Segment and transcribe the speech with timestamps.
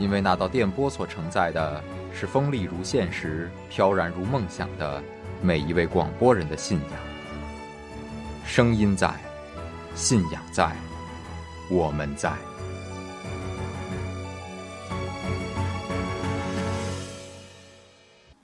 [0.00, 5.00] 因为那道电波所承载的是锋利如现实、飘然如梦想的
[5.42, 6.98] 每一位广播人的信仰。
[8.46, 9.14] 声音在，
[9.94, 10.74] 信仰在，
[11.70, 12.32] 我们在。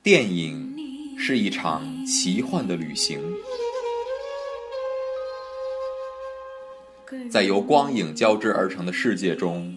[0.02, 0.76] 电影
[1.18, 3.18] 是一场奇幻的旅行。
[7.30, 9.76] 在由光影交织而成的世界中，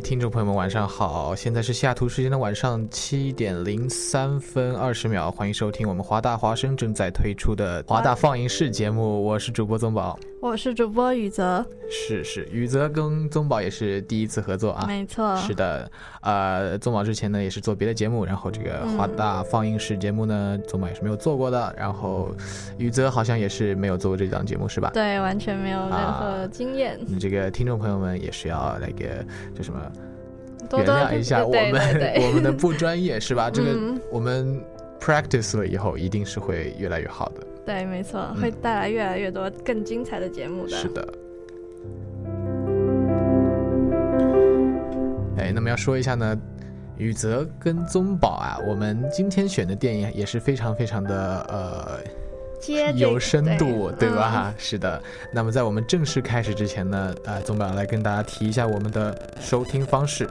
[0.00, 1.34] 听众朋友们，晚上好！
[1.34, 10.18] 现在是西雅图时间的晚上七点零三分二十秒，欢迎收听我们华大华生正在推出的华大放映室节目，我是主播宗宝。
[10.38, 14.84] 我是主播雨泽，是是，宇泽跟宗宝也是第一次合作啊。
[14.86, 21.74] 没错，是的，呃，宗宝之前呢也是做别的节目，然后这个华大放映室节目呢，宗宝也是没有做过的。
[21.76, 22.30] 然后
[22.78, 24.90] 宇泽好像也是没有做过这档节目，是吧？
[24.92, 29.80] 对，完全没有任啊何经验，你这个听众朋友们也是要那个叫什么？
[30.72, 33.50] 原谅一下我对们 我们的不专业是吧？
[33.50, 34.60] 这个嗯我们
[35.00, 37.40] practice 了以后，一定是会越来越好的。
[37.66, 40.70] 对，没错，会带来越来越多更精彩的节目的。
[40.70, 41.08] 是的。
[45.36, 46.38] 哎，那么要说一下呢，
[46.96, 51.98] 宇泽跟宗宝啊，我们今天选的电影也是非常非常的呃
[52.60, 54.54] 接有深度，对嗯吧？
[54.56, 55.02] 是的。
[55.32, 60.26] 那么在我们正式开始之前呢，呃，宗宝来跟大家提一下我们的收听方式。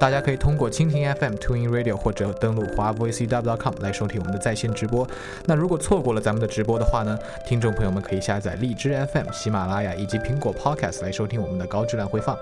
[0.00, 5.06] 大家可以通过蜻蜓 FM、TuneIn Radio 或者登录华 voicew.com 来收听我们的在线直播。
[5.44, 12.34] 那如果错过了咱们的直播的话呢，听众朋友们可以下载荔枝 FM、喜马拉雅以及苹果 Podcast 来收听我们的高质量回放。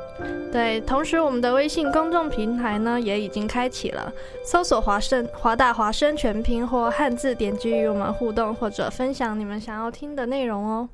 [0.53, 4.13] 对，同时我们的微信公众平台呢也已经开启了，
[4.45, 10.89] 搜索华盛华大华生全拼或汉字，点击与我们互动或者分享你们想要听的内容哦。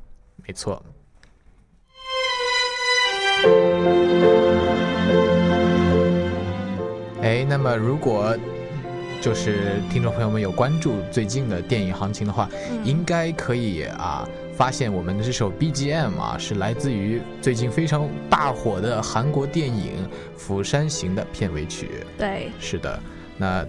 [0.46, 0.82] 没错。
[7.64, 8.36] 么如果
[9.20, 19.92] 就是听众朋友们有关注最近的电影行情的话，嗯应该可以啊发现我们的这首 BGM 啊是来自于最近非常大火的韩国电影
[20.38, 21.88] 《釜山行》的片尾曲。
[22.18, 23.00] 对，是的，
[23.38, 23.66] 那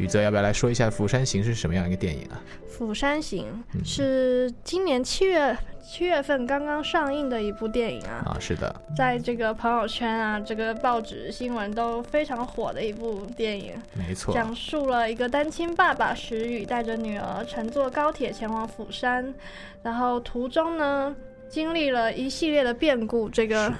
[0.00, 2.40] 宇泽要不要来说一下《釜山行》是什么样一个电影啊？
[2.70, 19.34] 《釜山行嗯》是今年七月七月份刚刚上映的一部电影啊，啊，是的，在这个朋友圈啊、这个报纸新闻都非常火的一部电影，没错，讲述了一个单亲爸爸石宇带着女儿乘坐高铁前往釜山，
[19.82, 21.14] 然后途中呢
[21.50, 23.76] 经历了一系列的变故，这是个的，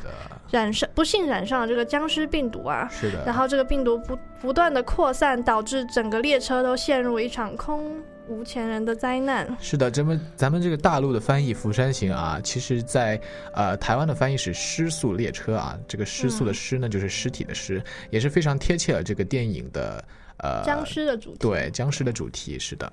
[0.50, 7.94] 染上不幸染上了这个僵尸病毒啊，是的，然后这个病毒不不断的扩散，导致整个列车都陷入一场空
[8.28, 9.56] 无前人的灾难。
[9.60, 13.20] 是的，咱们咱们这个大陆的翻译《釜山行》啊，其实在
[13.54, 20.04] 呃台湾的翻译是“失速列车”啊，这个失速的嗯失呢，就是尸体的尸，也是非常贴切了这个电影的
[20.38, 22.58] 呃僵尸的主题，对僵尸的主题。
[22.58, 22.92] 是的，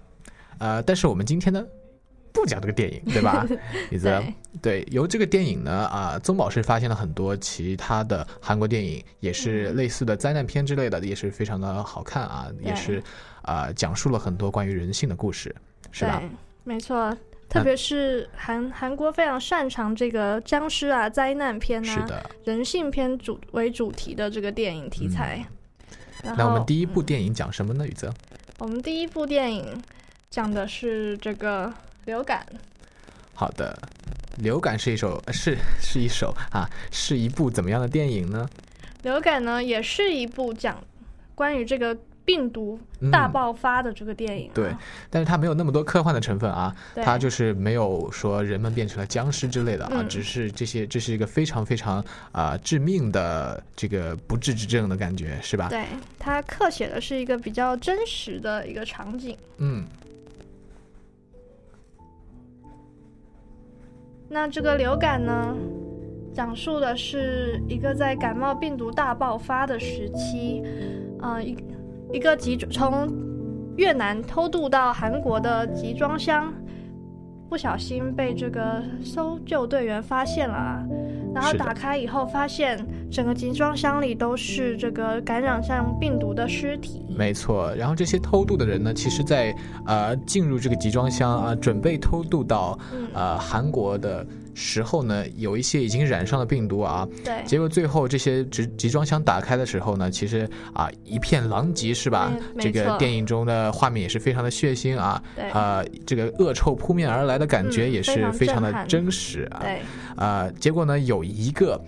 [0.59, 1.63] 呃，但是我们今天呢，
[2.41, 3.45] 不讲这个电影， 对吧？
[3.89, 4.21] 李泽
[4.61, 13.01] 对，对，由这个电影呢，啊、宗宝是发现了很多其他的韩国电影，也是类似的灾难片之类的，也是非常的好看啊，也是
[13.41, 15.55] 啊、讲述了很多关于人性的故事，
[15.91, 16.21] 是吧？
[16.63, 17.15] 没错。
[17.49, 22.29] 特别是韩韩国非常擅长这个僵尸啊、灾难片啊、是的。
[22.43, 25.47] 人性片主为主题的这个电影题材。
[26.21, 27.87] 然那我们第一部嗯电影讲什么呢？
[27.87, 28.13] 宇泽？
[28.57, 29.81] 我们第一部电影
[30.29, 31.73] 讲的是这个
[32.07, 32.43] 流感。
[33.33, 33.77] 好的，
[34.37, 38.49] 流感是一首呃是 是一首啊，是一部怎么样的电影呢？
[39.03, 40.81] 流感呢，也是一部讲
[41.35, 41.95] 关于这个
[42.25, 44.75] 病毒嗯大爆发的这个电影、啊对，
[45.09, 55.69] 但是它没有那么多科幻的成分啊，它就是没有说人们变成了僵尸之类的啊，嗯只是这些这是一个非常非常啊、致命的这个不治之症的感觉，是吧？
[55.69, 55.85] 对，
[56.17, 59.37] 它刻写的是一个比较真实的一个场景。
[59.57, 59.85] 嗯，
[64.29, 65.55] 那这个流感呢，
[66.33, 70.61] 讲述的是一个在感冒病毒大爆发的时期，
[71.21, 71.57] 呃，一
[72.13, 73.07] 一个集从
[73.77, 76.53] 越南偷渡到韩国的集装箱，
[77.49, 80.83] 不小心被这个搜救队员发现了啊，
[81.33, 82.77] 然后打开以后发现
[83.11, 87.05] 整个集装箱里都是这个感染上病毒的尸体。
[87.17, 87.73] 没错。
[87.75, 89.55] 然后这些偷渡的人呢，其实在
[89.85, 102.31] 呃进入这个集装箱啊、准备偷渡到嗯，呃韩国的时候呢，有一些已经染上了病毒啊，对，结果最后这些集集装箱打开的时候呢，其实啊一片狼藉是吧？
[102.59, 109.61] 这个电影中的画面也是非常的血腥啊，对啊这个恶臭扑面而来的感觉嗯也是非常的真实啊。
[109.61, 109.81] 对，
[110.15, 111.81] 啊，结果呢有一个。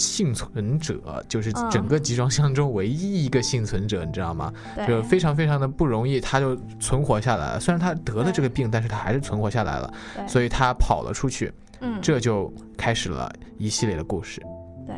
[0.00, 4.50] 幸存者就是嗯整个集装箱中唯一一个幸存者，你知道吗？
[4.88, 7.60] 就非常非常的不容易，他就存活下来了。
[7.60, 9.92] 虽然他得了这个病，但是他还是存活下来了，
[10.26, 14.40] 所以他跑了出去，嗯，这就开始了一系列的故事。
[14.86, 14.96] 对。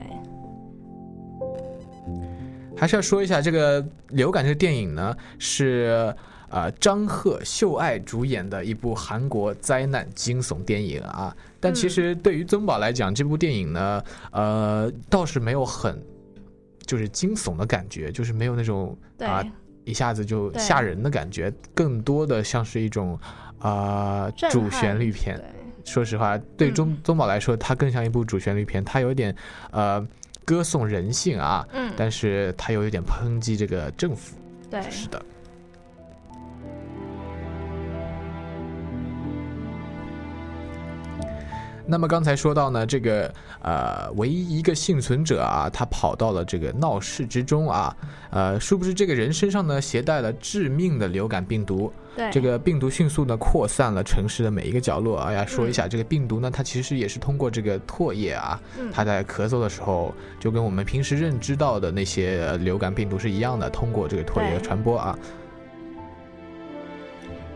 [2.76, 6.12] 还是要说一下，这个《流感》这个电影呢，是
[6.48, 11.36] 呃张赫、秀爱主演的一部韩国灾难惊悚电影啊。
[11.62, 15.96] 但其实对于曾宝来讲，这部电影呢，呃，倒是没有很
[16.84, 19.44] 就是惊悚的感觉，就是没有那种啊、
[19.84, 23.16] 一下子就吓人的感觉，更多的像是一种
[23.60, 25.40] 啊、震主旋律片。
[25.84, 29.34] 说实话，对嗯宗宗宝来说，它更像一部主旋律片，它有点
[29.70, 30.04] 呃
[30.44, 34.36] 歌颂人性啊，嗯，但是它又有点抨击这个政府。
[34.68, 35.24] 对，是的。
[41.86, 47.96] 那么刚才说到呢，这个呃，唯一一个幸存者啊，他跑到了这个闹市之中啊，
[48.30, 55.18] 呃，殊不知这个人身上呢携带了致命的流感病毒，对，这个病毒迅速的扩散了城市的每一个角落。
[55.18, 58.90] 哎呀，说一下，这个病毒呢，它其实也是通过这个唾液啊，嗯。
[58.92, 64.62] 它在咳嗽的时候，就跟我们平时认知到的那些呃流感病毒是一样的，通过这个唾液对。
[64.62, 65.18] 传播啊。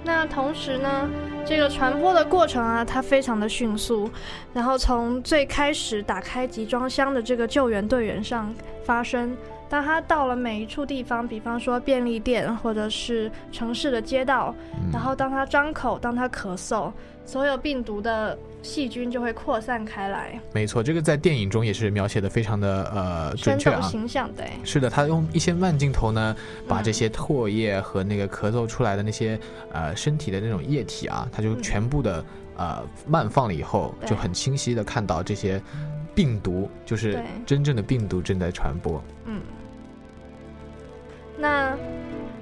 [0.07, 1.11] 那同时呢，
[1.45, 4.09] 这个传播的过程啊，它非常的迅速，
[4.55, 8.55] 然后从最开始打开集装箱的这个救援队员上
[8.85, 9.37] 发生，
[9.69, 14.91] 当他到了每一处地方，比方说便利店或者是城市的街道，嗯。
[14.93, 16.93] 然后当他张口，当他咳嗽，
[17.25, 23.81] 所有病毒的细菌就会扩散开来，没错，这个在电影中也是描写的非常的呃准确啊。
[23.81, 26.37] 形象，对，是的，他用一些慢镜头呢，
[26.67, 29.39] 把嗯这些唾液和那个咳嗽出来的那些
[29.73, 32.25] 呃身体的那种液体啊，他就嗯全部的
[32.57, 35.63] 呃慢放了以后，就很清晰的看到这些
[36.15, 39.01] 病毒，就是真正的病毒正在传播。
[39.27, 39.41] 嗯，
[41.39, 41.77] 那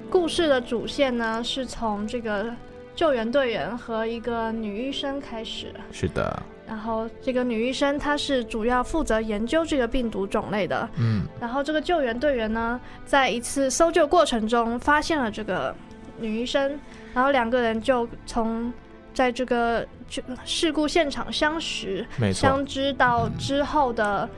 [0.09, 2.51] 故事的主线呢，是从这个
[2.95, 5.73] 救援队员和一个女医生开始。
[5.91, 10.89] 是的，然后这个女医生她是主要负责研究这个病毒种类的。
[10.97, 15.75] 嗯，然后这个救援队员呢，在一次搜救过程中发现了这个
[16.19, 16.79] 女医生，
[17.13, 18.71] 然后两个人就从
[19.13, 24.29] 在这个就事故现场相识，相，知到之后的、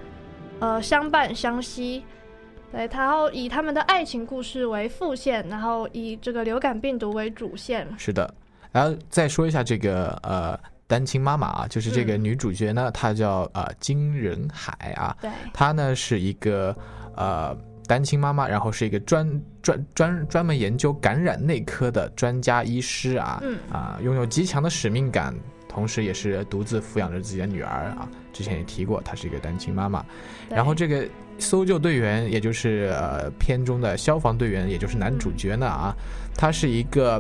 [0.59, 2.03] 呃相伴相惜。
[2.71, 7.87] 对，然后以他们的爱情故事为副线，然后以这个流感病毒为主线。
[7.97, 8.33] 是的。
[8.77, 10.55] 然后再说一下这个呃
[10.85, 12.23] 单亲妈妈啊，就是这个嗯。
[12.23, 16.77] 女主角呢，她叫呃金仁海啊，对，她呢是一个
[17.15, 17.57] 呃
[17.87, 23.57] 单亲妈妈，然后是一个专专专专门研究感染内科的专家医师啊，嗯。
[23.71, 25.33] 啊，拥有极强的使命感，
[25.67, 28.07] 同时也是独自抚养着自己的女儿啊。
[28.31, 30.05] 之前也提过，她是一个单亲妈妈。
[30.51, 31.03] 然后这个
[31.39, 35.95] 搜救队员，也就是呃片中的消防队员，也就是男主角呢啊，
[36.35, 37.19] 他是一个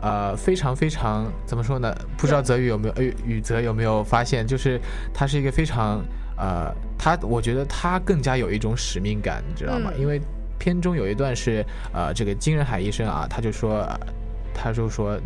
[0.00, 1.94] 呃非常非常怎么说呢？
[2.16, 4.80] 不知道泽宇有没有呃宇泽有没有发现，就是
[5.12, 6.02] 他是一个非常
[6.36, 9.90] 呃他我觉得他更加有一种使命感，你知道吗？
[9.94, 10.20] 嗯因为
[10.58, 14.00] 片中有一段是呃这个金仁海医生啊，他就说呃
[14.54, 15.18] 他就说。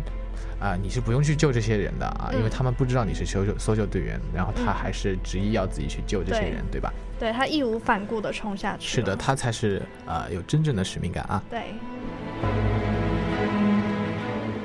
[0.57, 6.91] 啊、你是不用去救这些人的啊，因为嗯他们不知道你是搜救搜救队员，然后他嗯还是执意要自己去救这些对人，对吧？
[7.19, 8.87] 对他义无反顾的冲下去。
[8.87, 11.43] 是的，，他才是呃有真正的使命感啊。
[11.49, 11.75] 对，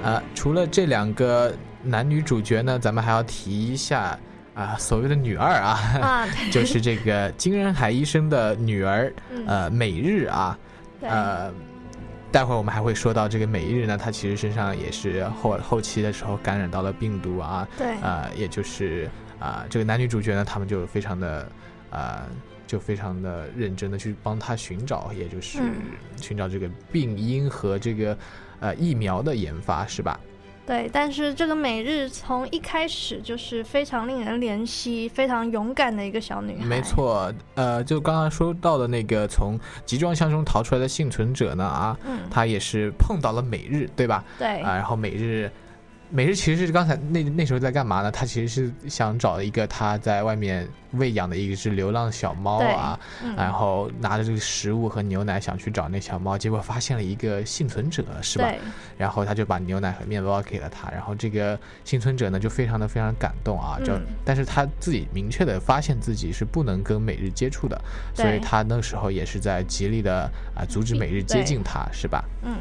[0.03, 4.19] 呃，除了这两个男女主角呢，咱们还要提一下
[4.55, 10.59] 啊、所谓的女二啊，啊， 就是这个金仁海医生的女儿，嗯呃，美日啊，
[11.01, 11.51] 对，呃，
[12.31, 21.51] 待会儿我们还会说到这个美日呢，她其实身上也是后后期的时候感染到了病毒啊，对，呃，也就是啊、这个男女主角呢，他们就非常的
[21.91, 22.27] 呃，
[22.67, 25.73] 就非常的认真的去帮他寻找，也就是嗯
[26.21, 28.19] 寻找这个病因和这个
[28.61, 30.19] 呃疫苗的研发，是吧？
[30.67, 36.65] 对，但是这个美日从一开始就是非常令人怜惜、非常勇敢的一个小女孩。
[36.65, 44.23] 没，错，呃，就刚刚说到的那个从集装箱中逃出来的幸存者呢，啊，嗯，他也是碰到了美日，对吧？
[44.39, 45.51] 对，啊，然后每日，
[46.13, 48.11] 每日其实是刚才那那时候在干嘛呢？
[48.11, 58.45] 他其实是想找一个他在外面喂养的一只流浪小猫啊，嗯然后拿着这个食物和牛奶想去找那小猫，结果发现了一个幸存者，是吧？
[58.51, 58.59] 对，
[58.99, 67.81] 然后他就把牛奶和面包给了他，然后这个幸存者呢就非常的非常感动啊，就、嗯但是他自己明确的发现自己是不能跟美日接触的，
[68.15, 72.25] 所以他那时候也是在极力的啊、阻止美日接近他，是吧？
[72.43, 72.57] 嗯，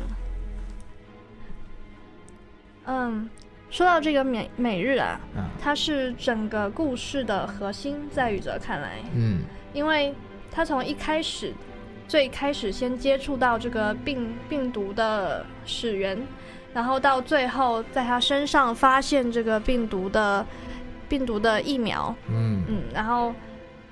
[2.89, 3.29] 嗯，
[3.69, 5.43] 说到这个美美日啊，嗯。
[5.61, 9.43] 它是整个故事的核心，在宇哲看来，嗯，
[9.73, 10.13] 因为
[10.51, 11.53] 他从一开始，
[12.07, 16.19] 最开始先接触到这个病病毒的始源，
[16.73, 20.43] 然后到最后在他身上发现这个病毒的
[21.07, 22.63] 病毒的疫苗，嗯。
[22.67, 23.31] 嗯，然后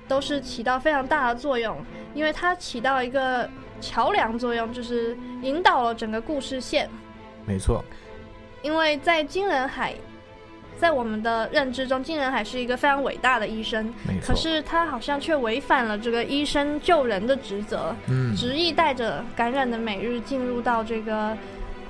[0.08, 1.76] 都是起到非常大的作用，
[2.14, 3.48] 因为它起到一个
[3.80, 6.90] 桥梁作用，就是引导了整个故事线。
[7.46, 7.84] 没错，
[8.68, 9.94] 因为在金仁海，
[10.76, 13.90] 在我们的认知中，金仁海是一个非常伟大的医生，
[14.22, 21.34] 可是他好像却违反了这个医生救人的职责，嗯，执意带着感染的每日进入到这个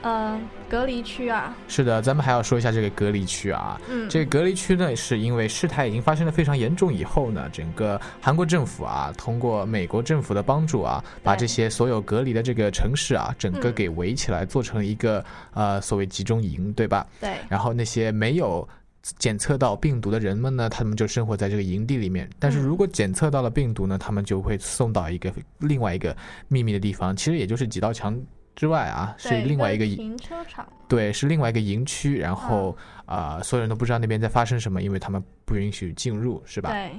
[0.03, 3.81] 呃隔离区啊，是的，咱们还要说一下这个隔离区啊。
[3.89, 15.25] 嗯，这个隔离区呢，是因为事态已经发生的非常严重以后呢，整个韩国政府啊，通过美国政府的帮助啊，把这些所有隔离的这个城市啊，整个嗯给围起来，做成一个
[15.55, 17.07] 呃所谓集中营，对吧？
[17.21, 18.67] 对，然后那些没有
[19.19, 22.29] 检测到病毒的人们呢，他们就生活在这个营地里面。
[22.39, 26.15] 但是嗯如果检测到了病毒呢，他们就会送到一个另外一个
[26.47, 28.17] 秘密的地方，其实也就是几道墙
[28.59, 36.73] 之外啊，是另外一个营停车场，对，是另外一个营区，然后嗯啊、所有人都不知道那边在发生什么，因为他们不允许进入，是吧？
[36.73, 36.91] 对，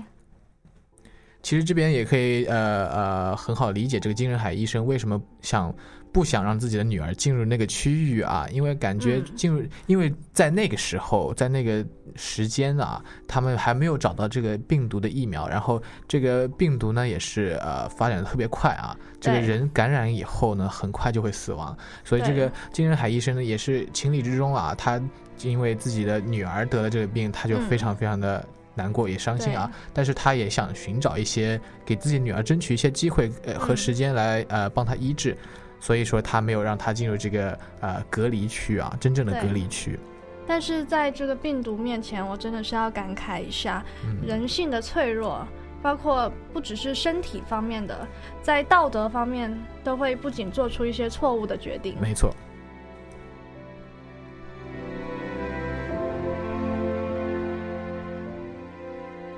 [1.43, 5.75] 其实这边也可以呃呃很好理解这个金仁海医生为什么想
[6.11, 9.35] 不想让自己的女儿进入那个区域啊，因为感觉嗯。
[9.35, 11.85] 进入，因为在那个时候，在那个
[12.15, 25.01] 时间啊，他们还没有找到这个病毒的疫苗，然后这个病毒呢也是呃发展的特别快啊，这个人感染以后呢，很快就会死亡，所以这个金仁海医生呢也是情理之中啊，他
[25.41, 27.61] 因为自己的女儿得了这个病，他就嗯。
[27.69, 28.45] 非常非常的。
[28.75, 33.77] 难过也伤心啊，但是他也想寻找一些给自己女儿争取一些机会呃和嗯。
[33.77, 35.37] 时间来呃帮她医治，
[35.79, 39.99] 所以说他没有让他进入这个呃隔离区啊，真正的隔离区。
[40.45, 45.47] 但是在这个病毒面前，我真的是要感慨一下嗯，人性的脆弱，
[45.79, 48.07] 包括不只是身体方面的，
[48.41, 51.95] 在道德方面都会不仅做出一些错误的决定。
[52.01, 52.33] 没错，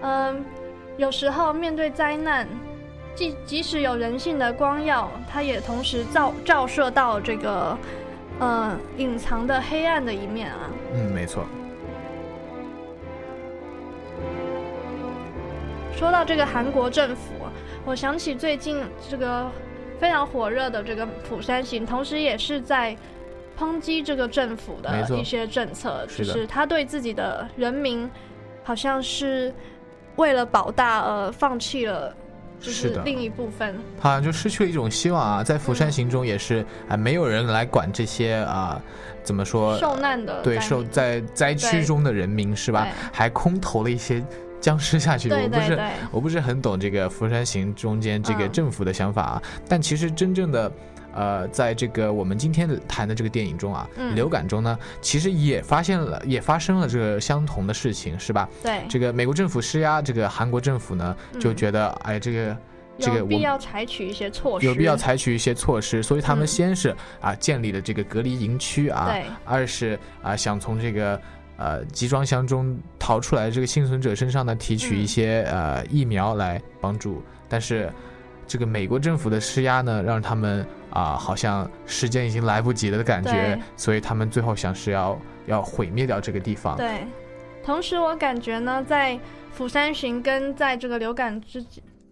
[0.02, 0.46] 嗯，
[0.98, 2.48] 有时候面对灾难，
[3.16, 7.78] 即即使有人性的光耀，它也同时照照射到这个
[8.40, 10.70] 呃隐藏的黑暗的一面啊。
[10.94, 11.46] 嗯，没错，
[15.96, 17.34] 说到这个韩国政府，
[17.86, 19.50] 我想起最近这个
[20.00, 22.98] 非常火热的这个釜山行，同时也是在
[23.60, 28.10] 抨击这个政府的一些政策，就是他对自己的人民
[28.64, 29.54] 好像是
[30.16, 32.16] 为了保大而放弃了，
[32.62, 33.76] 就是的另一部分。
[34.00, 35.44] 好像就失去了一种希望啊。
[35.44, 38.82] 在釜山行中也是啊、没有人来管这些啊、
[39.24, 42.88] 怎么说受难的对受在灾区中的人民是吧？
[43.12, 44.24] 还空投了一些
[44.60, 45.80] 僵尸下去，我不是
[46.12, 50.72] 我不是很懂这个《釜山行》中间这个嗯政府的想法啊，但其实真正的
[51.14, 54.16] 呃，在这个我们今天谈的这个电影中啊，嗯。
[54.16, 58.48] 流感中呢，其实也发现了，也发生了这个相同的事情，是吧？
[58.62, 62.58] 对，这个美国政府施压，这个韩国政府呢就嗯觉得，哎，这个
[63.00, 66.48] 这个有必我要采取一些措施，有必要采取一些措施，所以他们嗯。
[66.48, 69.24] 先是啊建立了这个隔离营区啊，对。
[69.46, 71.20] 二是啊想从这个
[71.58, 75.08] 呃集装箱中逃出来这个幸存者身上呢提取一嗯。
[75.08, 77.92] 些、呃疫苗来帮助，但是
[78.46, 86.78] 这个美国政府的施压呢，让他们啊、好像时间已经来不及了的感觉，所以他们最后想是要要毁灭掉这个地方。
[86.78, 87.08] 对，
[87.64, 89.20] 同时我感觉呢，在
[89.52, 91.66] 釜山行跟在这个流感之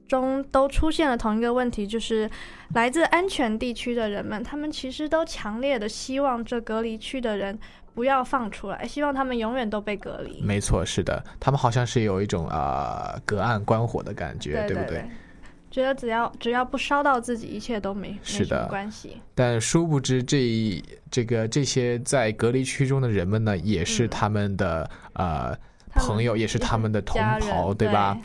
[0.07, 2.29] 中都出现了同一个问题，就是
[2.73, 7.57] 来自安全地区的人们，他们其实都强烈的希望这隔离区的人
[7.93, 10.41] 不要放出来，希望他们永远都被隔离。
[10.41, 15.05] 没错，是的，他们好像是有一种呃隔岸观火的感觉，不对对？
[15.79, 19.21] 觉得只要只要不烧到自己，一切都没没是的什么关系。
[19.33, 25.57] 但殊不知这一这个这些在隔离区中的人们呢，也是嗯他们的、呃
[25.95, 28.17] 朋友，也是他们的同袍，对吧？？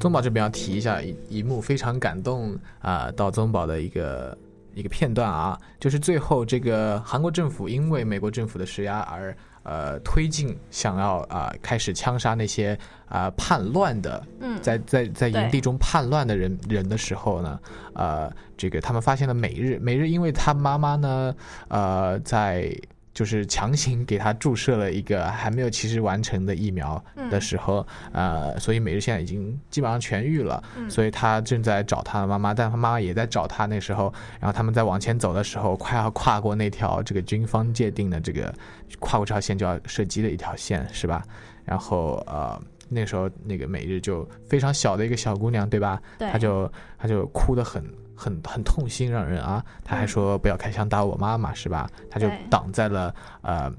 [0.00, 4.36] 宗宝这边要提一下一一幕非常感动啊、到宗宝的一个
[4.74, 12.76] 一个片段啊，就是最后这个韩国政府因为美国政府的施压而呃推进想要啊、开始枪杀那些
[13.08, 17.60] 啊、叛乱的嗯，在在在营地中叛乱的人人的时候呢，
[17.92, 21.34] 呃，这个他们发现了美日，美日因为他妈妈呢，
[21.68, 22.74] 呃，在
[23.20, 26.96] 就是强行给他注射了一个还没有其实完成的疫苗
[27.30, 33.66] 的嗯时候，呃，所以美日现在已经基本上痊愈了，嗯所以他正在找他的妈妈，但他妈妈也在找他。
[33.66, 34.10] 那时候，
[34.40, 38.54] 然后他们在往前走的时候，快要跨过那条这个军方界定的这个
[39.00, 41.22] 跨过这条线就要射击的一条线，是吧？
[41.66, 42.58] 然后呃，
[42.88, 46.00] 那时候那个美日就非常小的一个小姑娘，对吧？
[46.18, 47.84] 对，她就她就哭得很
[48.20, 51.90] 很很痛心，让人啊，他还说不要开枪打我妈妈，是吧？
[52.10, 53.72] 他就挡在了呃。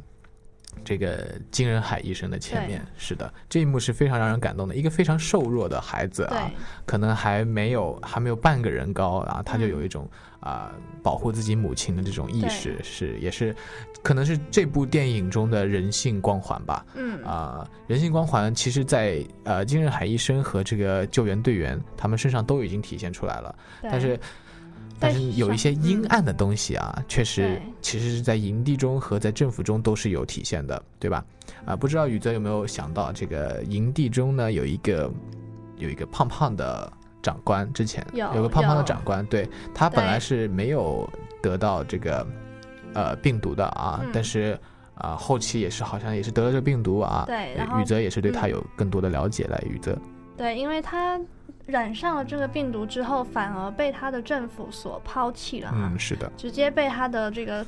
[0.86, 4.74] 这个金仁海医生的前面，是的，这一幕是非常让人感动的。
[4.74, 6.50] 一个非常瘦弱的孩子啊，
[6.86, 10.10] 可能还没有还没有半个人高啊，他就嗯有一种
[10.42, 13.56] 啊、保护自己母亲的这种意识，是也是
[14.04, 16.86] 可能是这部电影中的人性光环吧。
[16.96, 24.20] 嗯啊、人性光环其实在，呃金仁海医生和这个救援队员他们身上都已经体现出来了，但是。
[25.00, 31.26] 但是有一些阴暗的东西啊，确实其实是在营地中和在政府中都是有体现的，对吧？
[31.66, 35.12] 啊、不知道宇泽有没有想到，这个营地中呢有一个
[35.78, 41.10] 有一个胖胖的长官，之前有个胖胖的长官，对他本来是没有
[41.42, 42.26] 得到这个
[42.94, 44.10] 呃病毒的啊，嗯。
[44.14, 44.60] 但是
[44.96, 47.24] 啊、后期也是好像也是得了这个病毒啊。
[47.26, 48.50] 对然后宇泽也是对他嗯。
[48.50, 49.98] 有更多的了解来，宇泽。
[50.38, 51.20] 对，因为他
[51.66, 57.66] 染上了这个病毒之后，反而被他的政府所抛弃了哈，嗯是的，直接被他的这个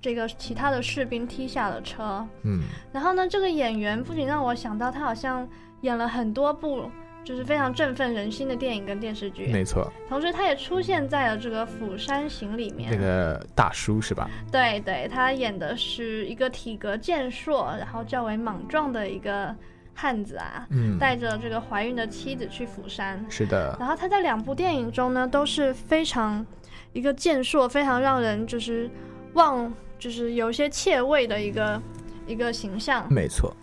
[0.00, 2.26] 这个其他的士兵踢下了车。
[2.42, 2.62] 嗯。
[2.92, 5.46] 然后呢，这个演员不仅让我想到他好像
[5.82, 6.90] 演了很多部
[7.24, 12.90] 就是非常振奋人心的电影跟电视剧，没错，同时他也出现在了这个《釜山行》里面。
[12.90, 14.28] 那个大叔是吧？
[14.50, 19.54] 对对，他演的是一个体格健硕，然后较为莽撞的一个
[19.94, 23.24] 汉子啊，嗯，带着这个怀孕的妻子去釜山。
[23.28, 26.44] 是的，然后他在两部电影中呢，都是非常
[26.92, 28.90] 一个健硕，非常让人就是
[29.34, 31.80] 望，就是有一些怯畏的一个
[32.26, 33.06] 一个形象。
[33.08, 33.54] 没错，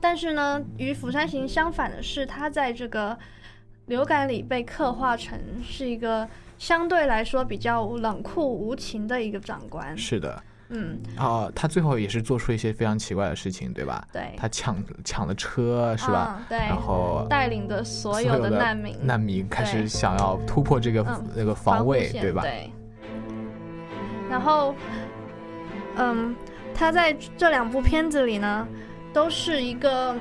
[0.00, 3.18] 但是呢，与《釜山行》相反的是，他在这个
[3.86, 9.96] 流感里被刻画成是一个相对来说比较冷酷无情的一个长官。
[9.96, 10.42] 是的。
[10.70, 14.06] 嗯，哦，他最后也是做出一些非常奇怪的事情，对吧？
[14.12, 16.36] 对，他抢抢了车是吧？
[16.40, 22.42] 嗯对，然后带领的所有的难民，难民开始想要突破这个嗯那个防卫，对吧？
[22.42, 22.70] 对。
[24.28, 24.74] 然后，
[25.96, 26.36] 嗯，
[26.74, 28.68] 他在这两部片子里呢，
[29.18, 30.14] 都是一个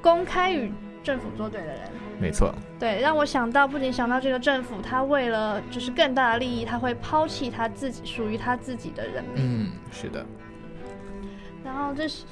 [0.00, 0.72] 公开与
[1.02, 1.80] 政府作对的人。
[2.18, 9.44] 没错，对，让我想到，不仅想到这个政府，他为了就是更大的利益，他会抛弃他自己属于他自己的人民。
[9.44, 10.24] 嗯，是的，
[11.62, 12.24] 然后这是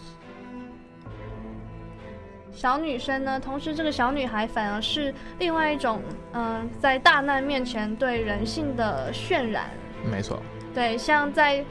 [2.53, 6.01] 小女生呢，同时这个小女孩反而是另外一种，
[6.33, 9.69] 嗯、在大难面前对人性的渲染。
[10.11, 10.43] 没错，
[10.75, 11.63] 对，像在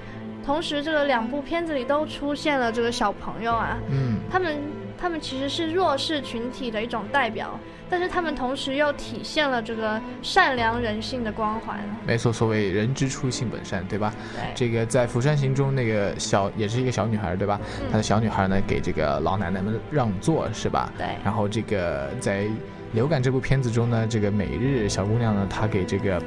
[0.47, 4.57] 同时这个两部片子里都出现了这个小朋友啊，嗯，他们
[4.97, 11.77] 他们其实是弱势群体的一种代表，但是他们同时又体现了这个善良人性的光环。
[12.05, 14.13] 没错，所谓人之初性本善，对吧？
[14.33, 17.59] 对，这个在《釜山行》中，那个小也是一个小女孩，对吧？
[17.81, 20.89] 嗯她的小女孩呢，给这个老奶奶们让座，是吧？
[20.97, 22.43] 对然后这个在
[22.93, 26.23] 《流感》这部片子中呢，这个每日小姑娘呢，她给这个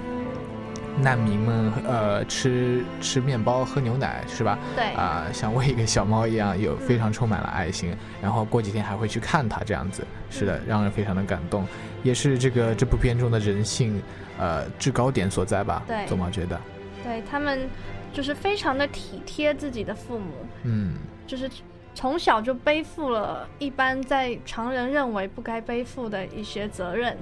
[1.01, 4.59] 难民们呃吃吃面包、喝牛奶，是吧？
[4.77, 7.95] 对，啊、像喂一个小猫一样，有非常充满了爱心。
[8.23, 11.67] 然后过几天还会去看它，这样子，是的，让人非常的感动，
[12.03, 14.01] 也是这个这部片中的人性
[14.39, 15.83] 呃制高点所在吧？
[15.87, 16.61] 对总毛觉得，
[17.03, 17.69] 对他们
[18.13, 20.33] 就是非常的体贴自己的父母，
[20.65, 20.95] 嗯。
[21.27, 21.49] 就是
[21.95, 27.17] 从小就背负了一般在常人认为不该背负的一些责任。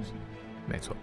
[0.65, 0.95] 没错。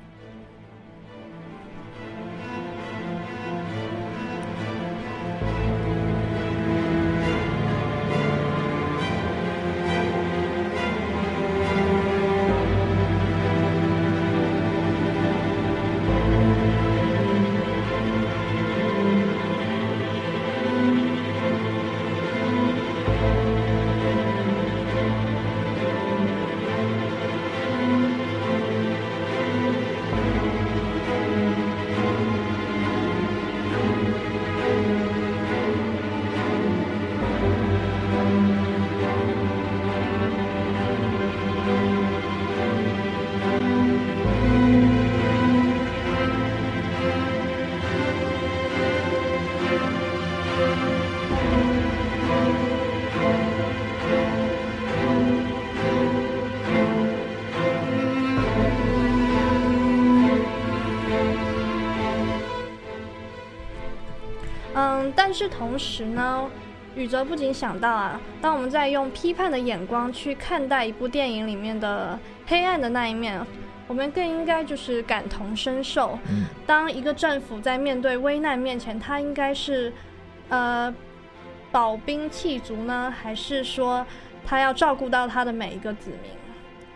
[65.37, 66.51] 是同时呢，
[66.94, 73.38] 宇哲不仅想到啊，当我们在用批判的眼光去看待一部电影里面的黑暗的那一面，
[73.87, 76.18] 我们更应该就是感同身受。
[76.31, 79.92] 嗯当一个政府在面对危难面前，他应该是
[80.49, 80.92] 呃
[81.70, 84.05] 保兵弃卒呢，还是说
[84.46, 86.31] 他要照顾到他的每一个子民？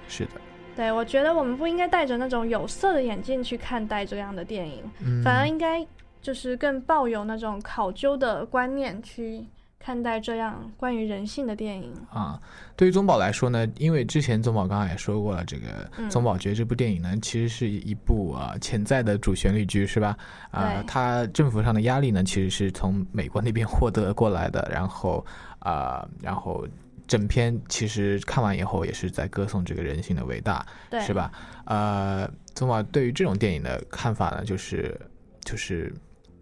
[0.08, 0.40] 是的，
[0.74, 5.86] 对我觉得我们不应该戴着那种有色的眼镜去看待这样的电影，嗯，反而应该
[6.20, 9.44] 就是更抱有那种考究的观念去
[9.78, 11.92] 看待这样关于人性的电影。
[12.10, 12.40] 啊，
[12.76, 20.16] 对于宗宝来说呢，因为之前宗宝刚刚也说过了，这个嗯宗宝觉得这部电影呢，其实是一部啊、潜在的主旋律剧，是吧？
[20.50, 25.24] 啊、对它政府上的压力呢，其实是从美国那边 获得过来的，然后
[25.60, 26.66] 啊、然后
[27.08, 31.14] 整篇其实看完以后也是在歌颂这个人性的伟大，对，是？
[31.14, 31.32] 吧？
[31.64, 34.94] 呃，宗宝对于这种电影的看法呢，就是
[35.42, 35.90] 就是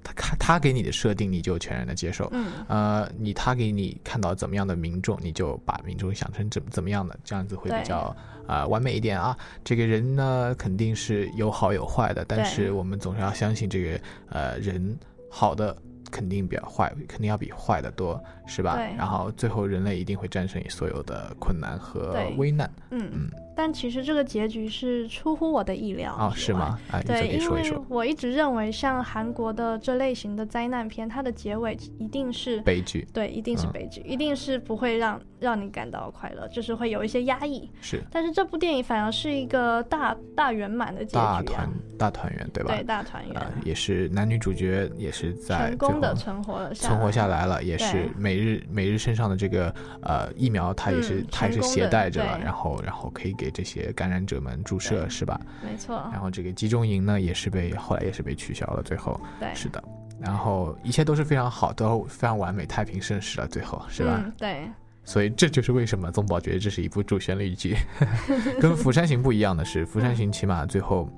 [0.03, 2.29] 他看他给你的设定，你就全然的接受。
[2.33, 8.15] 嗯，呃，你他给你看到怎么样的民众，你就把民众想成怎怎么样的，这样子会比较
[8.47, 9.37] 啊、呃完美一点啊。
[9.63, 14.99] 这个人呢，肯定是有好有坏的，但是我们总是要相信这个呃人
[15.31, 15.77] 好的
[16.11, 18.77] 肯定比较坏，肯定要比坏的多，是吧？
[18.77, 18.97] 对？
[18.97, 22.71] 然后最后人类一定会战胜所有的困难和危难。
[22.91, 23.11] 嗯。
[23.13, 26.33] 嗯，但其实这个结局是出乎我的意料啊？
[26.33, 26.79] 是吗？
[26.93, 37.69] 哎，对，因为我一直认为像韩国的这类型的灾难片，它的结尾一定是悲剧对，一定是嗯悲剧，一定是不会让让你感到快乐，就是会有一些压抑。
[37.81, 41.69] 是但是这部电影反而是一个大大圆满的结局、啊，大团
[41.99, 42.73] 大团圆，对吧？
[42.73, 55.41] 对大团圆，啊、也是男女主角也是在成功的存活了存活下来了，也是每日每日身上的这个呃疫苗，它也是、嗯它也是携带着了，然后然后可以给这些感染者们注射，是吧？
[55.65, 59.83] 没错，然后这个集中营呢，也是被后来也是被取消了，最后对，是的，
[60.21, 64.21] 然后一切都是非常好，都非常完美，太平盛世了，最后是吧？
[64.25, 64.69] 嗯，对，
[65.05, 67.77] 所以这就是为什么宗宝觉得这是一部主旋律剧，
[68.61, 71.09] 跟《釜山行》不一样的是，《釜山行》起码最后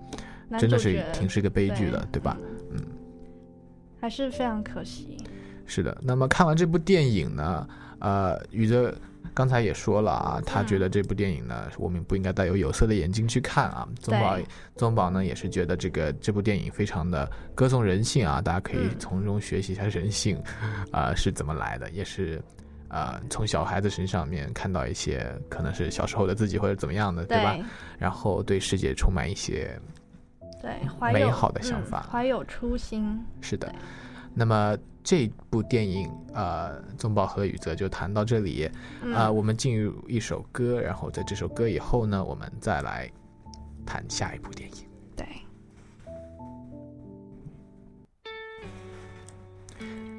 [0.59, 2.37] 真的是挺是一个悲剧的，对吧？
[2.73, 2.79] 嗯，
[4.01, 5.17] 还是非常可惜。
[5.67, 7.69] 是的，那么看完这部电影呢，
[8.01, 8.93] 呃，宇哲
[9.35, 13.89] 刚才也说了啊，他嗯觉得这部电影呢，我们不应该带有有色的眼睛去看啊。
[14.01, 14.39] 宗宝，
[14.77, 20.43] 宗宝呢也是觉得这个这部电影非常的歌颂人性啊，大家可以嗯从中学习一下人性，
[20.91, 22.43] 啊、是怎么来的，也是。
[22.93, 27.57] 呃，从小孩子身上面看到一些可能是小时候的自己或者怎么样的，对吧？
[28.01, 29.81] 然后对世界充满一些
[30.61, 33.17] 对，怀美好的想嗯法怀有初心。
[33.41, 33.77] 是的对，
[34.35, 38.71] 那么这部电影，呃，宗保和宇泽就谈到这里，
[39.03, 43.11] 嗯啊、我们进入一首歌，然后在这首歌以后呢，我们再来
[43.85, 44.77] 谈下一部电影。
[45.17, 45.27] 对，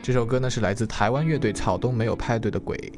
[0.01, 2.91] 这首歌呢是来自台湾乐队草东没有派对的鬼。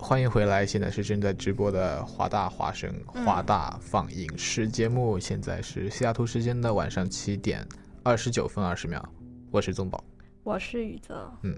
[0.00, 7.66] 欢迎回来，现在是正在直播的华大华声嗯华大放映室节目，现在是西雅图时间的晚上七点
[8.02, 9.02] 二十九分二十秒，
[9.50, 10.02] 我是宗宝。
[10.44, 11.54] 我是宇泽，嗯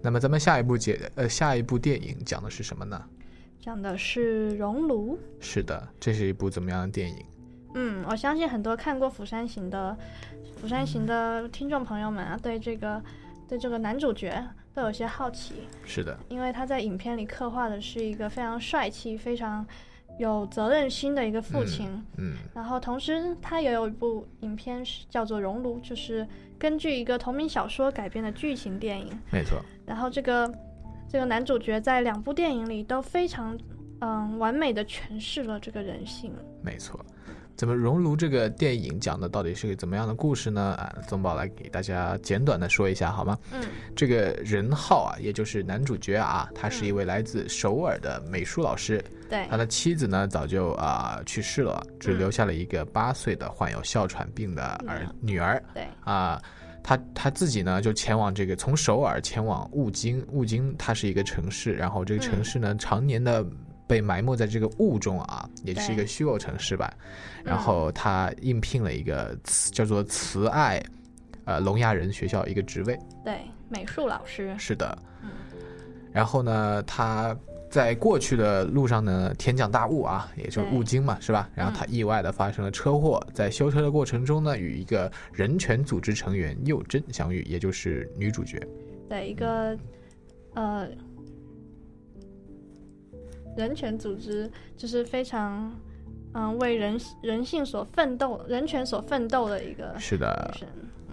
[0.00, 3.02] 那么咱们下一部节呃下一部电影讲的是什么呢？
[3.58, 5.18] 讲的是熔炉。
[5.40, 7.16] 是的，这是一部怎么样的电影？
[7.74, 9.96] 嗯，我相信很多看过《釜山行》的
[10.60, 13.02] 《釜山行》的听众朋友们啊，对这个
[13.52, 19.66] 对这个男主角都有些好奇，是的，因为他在影片里刻画的是一个非常帅气、非常
[20.18, 21.86] 有责任心的一个父亲。
[22.16, 26.26] 嗯，然后同时，他也有一部影片是叫做《熔炉》，就是
[26.58, 29.12] 根据一个同名小说改编的剧情电影。
[29.30, 30.50] 没错，然后这个
[31.06, 33.54] 这个男主角在两部电影里都非常
[34.00, 36.32] 嗯完美的诠释了这个人性。
[36.62, 36.98] 没错。
[37.62, 40.74] 咱们《熔炉》这个电影讲的到底是个怎么样的故事呢？
[40.80, 43.38] 啊，宗宝来给大家简短的说一下好吗？
[43.52, 43.62] 嗯
[43.94, 56.42] 这个任浩啊，也就是男主角啊，他是一位来自首尔的美术老师，对他的妻子呢早就啊、去世了，只嗯留下了一个八岁的患有哮喘病的儿女儿对啊。
[56.84, 63.46] 他他自己呢，就前往这个从首尔前往雾津，雾津它是一个城市，然后这个城嗯市呢，常年的
[63.92, 66.90] 被埋没在这个雾中啊，也是一个虚构城市吧。
[67.44, 70.82] 然嗯后他应聘了一个慈叫做慈爱，
[71.44, 72.98] 呃聋哑人学校一个职位。
[73.22, 74.54] 对，美术老师。
[74.56, 75.28] 是的，嗯
[76.10, 77.36] 然后呢，他
[77.68, 81.50] 在过去的路上呢，天降大雾啊，也就是雾经嘛，是吧？
[81.54, 88.58] 然后他意外的发生了车祸，在修车的过程中呢，与一个人权组织成员佑真相遇，也就是女主角。
[89.06, 89.76] 对一个
[90.54, 90.88] 呃
[93.56, 95.72] 人权组织，就是非常
[96.34, 100.54] 嗯为人人性所奋斗、人权所奋斗的一个是的。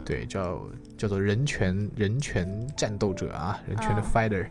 [0.06, 0.60] 对，叫
[0.98, 4.48] 叫做人权人权战斗者啊，人权的啊 fighter。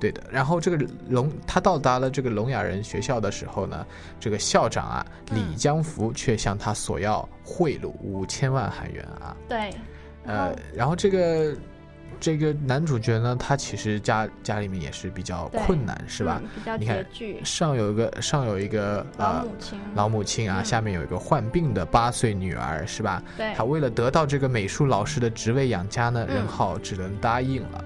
[0.00, 0.76] 对的，然后这个
[1.08, 3.86] 聋，他到达了这个聋哑人学校的时候呢，
[4.18, 9.72] 这个校长啊李嗯江福却向他索要贿赂五千万韩元啊，对，
[10.24, 11.56] 呃，然后这个
[12.24, 16.40] 这个男主角呢，他其实家家里面也是比较困难，是吧？
[16.42, 23.22] 嗯比较你看拮据，上有一个上有一个老呃母亲，老母亲啊，嗯下面有一个患病的八岁女儿，是吧？
[23.36, 27.84] 对他为了得到这个美术老师的职位养家呢，嗯任浩只能答应了。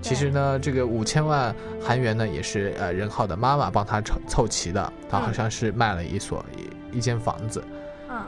[0.00, 4.92] 其实呢，这个五千万韩元呢，也是呃任浩的妈妈帮他凑凑齐的。
[5.10, 7.79] 他好像是卖了一所一一间房子，嗯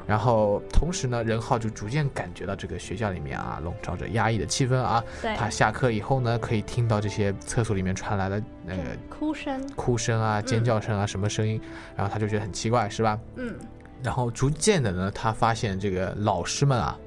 [0.06, 5.02] 然后同时呢，任浩就逐渐感觉到这个学校里面啊笼罩着压抑的气氛啊。
[5.20, 11.60] 对，他下课以后呢，可以听到这些厕所里面传来的那个 哭声，哭声啊、尖叫声啊，什么声音，
[11.96, 13.18] 然后他就觉得很奇怪，是吧？
[13.36, 13.54] 嗯，
[14.02, 16.98] 然后逐渐的呢，他发现这个老师们啊，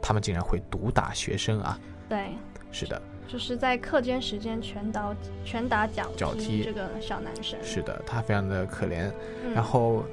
[0.00, 1.78] 他们竟然会毒打学生啊。
[2.08, 2.28] 对，
[2.70, 7.58] 是的，就是在课间时间拳打拳打脚脚踢这个小男生。
[7.62, 9.10] 是的，他非常的可怜。
[9.44, 10.04] 嗯然后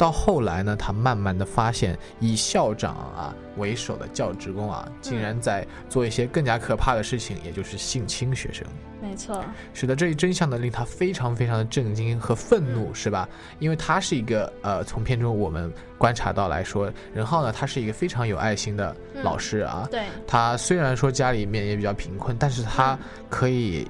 [0.00, 8.66] 到后来呢，他慢慢的发现，以校长啊为首的教职工啊，竟然在做一些更加可怕的事情，也就是性侵学生。
[9.02, 13.28] 没错，使得，这一真相呢，令他非常非常的震惊和愤怒，是吧？
[13.58, 19.86] 因为他是一个呃，从片中我们观察到来说，任浩呢，他是一个非常有爱心的老师啊。
[19.90, 23.86] 对，他虽然说家里面也比较贫困，但是他可以，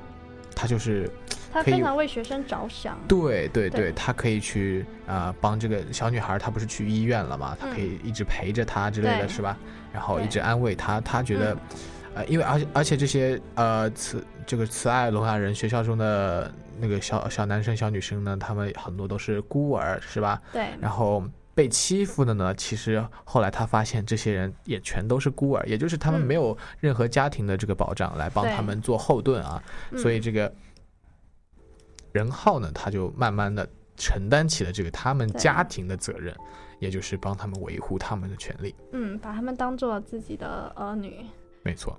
[0.57, 1.09] 他就是
[1.53, 2.99] 他非常为学生着想。
[3.09, 7.57] 对对对，对他可以去啊、呃帮这个小女孩，她不是去医院了嘛？
[7.61, 9.57] 他可以一直陪着她之类的对是吧？
[9.93, 11.59] 然后一直安慰她，她觉得嗯，
[12.17, 20.41] 呃，因为而且而且这些呃慈这个慈爱聋哑人学校中的那个小小男生小女生呢，他们很多都是孤儿是吧？
[20.53, 21.23] 对，然后
[21.55, 30.51] 被欺负的呢，其实后来他发现这些人也全都是孤儿，也就是他们嗯没有任何家庭的这个保障来帮他们做后盾啊，嗯所以这个
[32.13, 36.35] 任浩呢，他就慢慢的承担起了这个他们家庭的责任，
[36.79, 38.75] 也就是帮他们维护他们的权利。
[38.93, 41.25] 嗯，把他们当做自己的儿女。
[41.63, 41.99] 没错，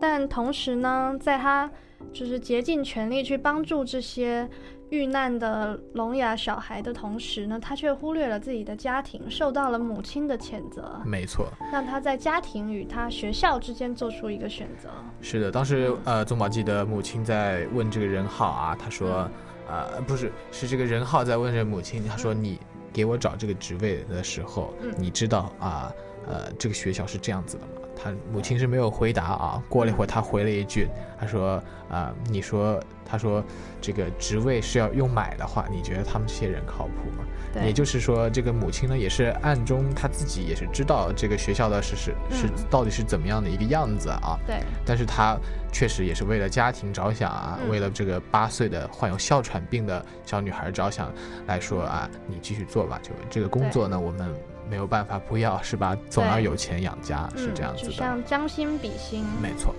[0.00, 1.70] 但同时呢，在他
[2.12, 4.48] 就是竭尽全力去帮助这些
[4.90, 14.90] 遇难的聋哑小孩的同时呢，他却忽略了自己的家庭，受到了母亲的谴责，没错，让他在家庭与他学校之间做出一个选择。
[15.20, 15.50] 是的。
[15.50, 19.26] 当时呃，宗保记得母亲在问这个任浩啊，他说，
[19.66, 22.58] 呃，不是，是这个任浩在问这个母亲，他说你
[22.92, 25.90] 给我找这个职位的时候，嗯你知道啊，
[26.26, 27.81] 呃，这个学校是这样子的吗？
[28.02, 29.62] 他母亲是没有回答啊。
[29.68, 30.88] 过了一会儿，他回了一句，
[31.18, 33.44] 他说啊、你说，他说
[33.80, 37.24] 这个职位是要用买的话，你觉得他们这些人靠谱吗？
[37.62, 44.38] 也就是说，这个母亲呢，也是暗中她自己也是知道这个学校的是是是嗯到底是怎么样的一个样子啊。
[44.46, 45.36] 对但是她
[45.70, 51.12] 确实也是为了家庭着想啊，嗯为了这个八岁的患有哮喘病的小女孩着想
[51.46, 54.34] 来说啊，你继续做吧，就这个工作呢，我们
[54.72, 55.94] 没有办法不要，是吧？
[56.08, 57.92] 总要有钱养家，是这样子的。
[57.92, 59.22] 像将心比心。
[59.42, 59.74] 没错。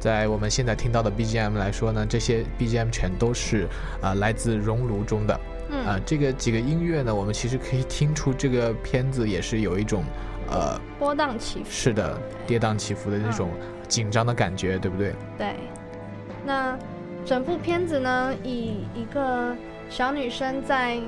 [0.00, 3.64] 在我们现在听到的 BGM 来说呢，这些 BGM 全都是
[4.00, 10.02] 啊、呃来自熔炉中的嗯，啊、这个几个音乐呢，我们其实可以听出这个片子也是有一种
[10.50, 11.66] 呃，波荡起伏。
[11.70, 13.50] 是的，跌宕起伏的那种
[13.88, 15.14] 紧张的感觉，对不对？
[15.38, 15.54] 对，
[16.44, 16.76] 那
[17.24, 19.54] 整部片子呢，以一个
[19.88, 20.98] 小女生在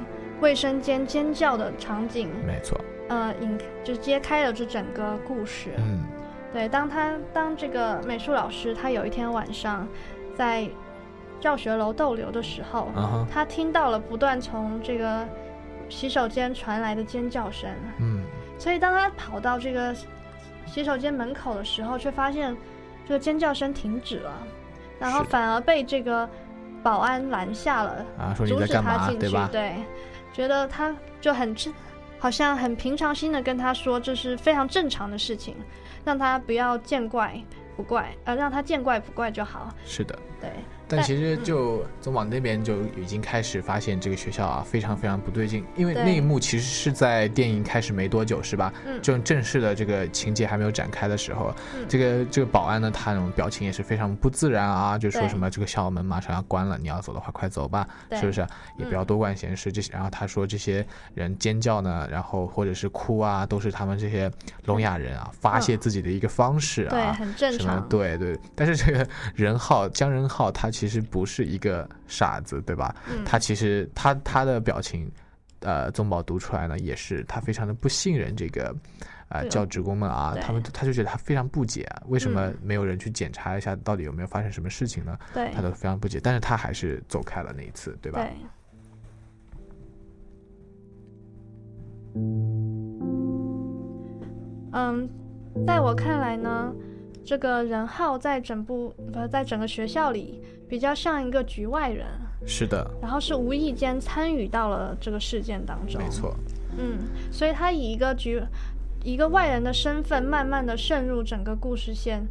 [0.40, 5.70] 卫生间尖叫的场景，没错，呃，引就揭开了这整个故事。
[5.78, 6.04] 嗯，
[6.52, 9.88] 对，当他当这个美术老师，他有一天晚上
[10.36, 10.68] 在
[11.40, 15.26] 教学楼逗留的时候，啊哈，他听到了不断从这个
[15.88, 17.70] 洗手间传来的尖叫声，
[18.00, 18.22] 嗯，
[18.58, 19.94] 所以当他跑到这个
[20.66, 22.56] 洗手间门口的时候，却发现
[23.06, 24.32] 这个尖叫声停止了，
[24.98, 26.28] 然后反而被这个
[26.83, 29.26] 保安拦下了，啊，说你阻止在干嘛，他进去。
[29.26, 29.48] 对吧？
[29.50, 29.74] 对，
[30.33, 31.72] 觉得他就很正，
[32.18, 35.57] 好像很平常心的跟他说这是非常正常的事情，
[36.04, 37.40] 让他不要见怪
[37.76, 39.72] 不怪，呃，让他见怪不怪就好。
[39.85, 40.18] 是的。
[40.40, 40.50] 对，
[40.94, 48.72] 但但其实就总网那边就已经开始发现这个学校啊非常非常不对劲，因为那一幕其实是在电影开始没多久是吧？
[48.87, 58.46] 嗯就正式的这个情节还没有展开的时候，嗯这个这个保安呢，他那种表情也是非常不自然啊，就说什么这个校门马上要关了，你要走的话快走吧，是不是？
[58.78, 59.72] 也不要多管闲事。
[59.72, 64.30] 这些，然后他说这些人尖叫呢，然后或者是哭啊，都是他们这些
[64.64, 66.90] 聋哑人啊发泄自己的一个方式啊。
[66.90, 67.88] 嗯对，很正什么常。
[67.88, 72.94] 对对，但是这个任浩江仁浩他其实不是一个傻子，对吧？
[73.10, 75.10] 嗯他其实他他的表情，
[75.60, 78.74] 呃，宗宝读出来呢，也是他非常的不信任这个。
[79.30, 85.18] 呃，教职工们啊，他们他就觉得他非常不解、啊，为什么嗯没有人去检查一下到底有没有发生什么事情呢？
[85.32, 88.20] 对他都非常不解，但是他还是走开了那一次，对吧？
[88.20, 88.30] 对。
[94.72, 95.08] 嗯，
[95.66, 96.72] 在我看来呢，
[97.24, 102.06] 这个任浩在整部不在整个学校里比较像一个局外人，
[102.46, 106.00] 是的，然后是无意间参与到了这个事件当中。
[106.02, 106.08] 没。
[106.08, 106.35] 错，
[106.77, 106.98] 嗯，
[107.31, 108.42] 所以他以一个局
[109.02, 112.27] 一个外人的身份慢慢的渗入整个故事线，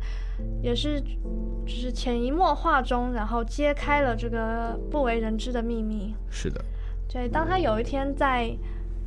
[0.62, 6.16] 也是就是潜移默化中，然后揭开了这个不为人知的秘密。
[6.32, 6.60] 是的，
[7.08, 8.52] 对，当他有一天在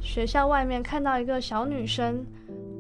[0.01, 2.25] 学校外面看到一个小女生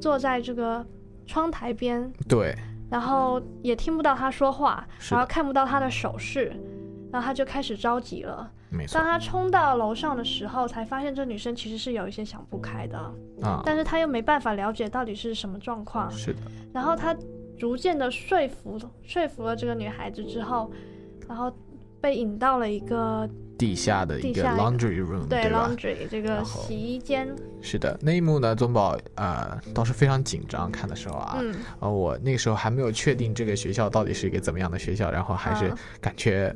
[0.00, 0.86] 坐在这个
[1.26, 2.54] 窗台边，对，
[2.90, 6.52] 然后也听不到他说话，然后看不到他的手势，
[7.12, 8.50] 然后他就开始着急了。
[8.68, 8.98] 没错。
[8.98, 12.98] 当他冲到楼上的时候，才发现这女生其实是有一些想不开的，
[13.42, 16.10] 啊，但是他又没办法了解到底是什么状况。
[16.10, 16.40] 是的，
[16.72, 17.16] 然后他
[17.58, 20.70] 逐渐的说服说服了这个女孩子之后，
[21.28, 21.50] 然后
[22.06, 23.28] 被引到了一个
[23.58, 27.28] 地下的一个 laundry room，对吧？laundry 这个洗衣间，
[27.60, 31.52] 是的，那一幕呢，宗宝呃倒是非常紧张，看的时候啊，嗯。
[31.80, 35.76] 呃，我那个时候还没有确定这个学校到底是一个怎么样的学校，然后还是嗯。
[36.00, 36.54] 感觉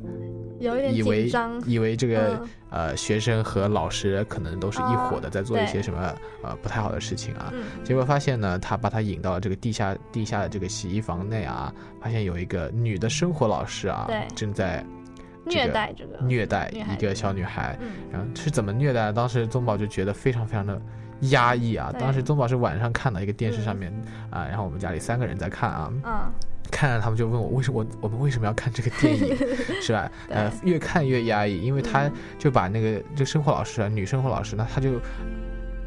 [0.61, 1.61] 有一点以为紧张。
[1.67, 2.49] 以为这个、嗯。
[2.69, 7.51] 呃学生和老师可能都是一伙的，啊在做一些什么呃不太好的事情啊。
[7.51, 7.65] 嗯。
[7.83, 15.00] 结果发现呢，他把他引到了这个地下地下的这个洗衣房内啊，发现有一个女的生活老师啊，正在这
[15.45, 17.77] 虐待这个虐待一个小女孩。
[17.79, 17.87] 嗯。
[18.11, 19.13] 然后是怎么虐待的？
[19.13, 20.79] 当时宗宝就觉得非常非常的
[21.31, 21.93] 压抑啊。
[21.99, 23.77] 当时宗宝是晚上看到一个电视上嗯。
[23.77, 23.93] 面
[24.29, 26.31] 啊、然后我们家里三个人在看啊，嗯。
[26.71, 29.35] 看着他们就问我为什么我我们为什么要看这个电影，
[29.81, 30.09] 是吧？
[30.29, 32.13] 呃，越看越压抑，因为他嗯。
[32.39, 34.99] 就把那个这生活老师啊，女生活老师呢，他就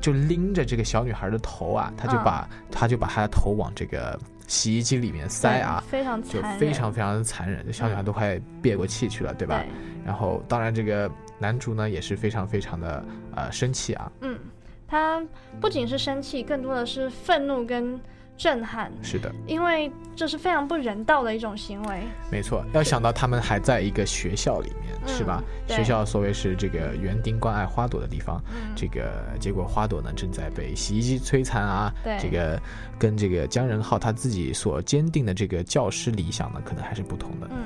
[0.00, 2.24] 就拎着这个小女孩的头啊，他就嗯。
[2.24, 5.82] 把、他就把她的头往这个洗衣机里面塞啊。
[5.88, 9.58] 非常就非常非常的残忍，这小女孩都快憋过气去了，对吧？
[9.60, 9.68] 对
[10.04, 14.38] 然后，当然这个男主呢也是非常非常的呃生气啊，嗯，
[14.86, 15.22] 他
[15.60, 17.98] 不仅是生气，更多的是愤怒跟
[18.36, 22.00] 震撼，是的，因为这是非常不人道的一种行为。
[22.30, 22.64] 没错。
[22.72, 25.42] 要想到他们还在一个学校里面，嗯是吧？
[25.66, 29.08] 对学校所谓是这个园丁关爱花朵的地方，嗯这个
[29.38, 32.60] 结果花朵呢正在被洗衣机摧残啊，对这个
[32.98, 37.48] 跟这个姜仁浩他自己所坚定的这个教师理想呢，可能还是不同的。
[37.50, 37.64] 嗯，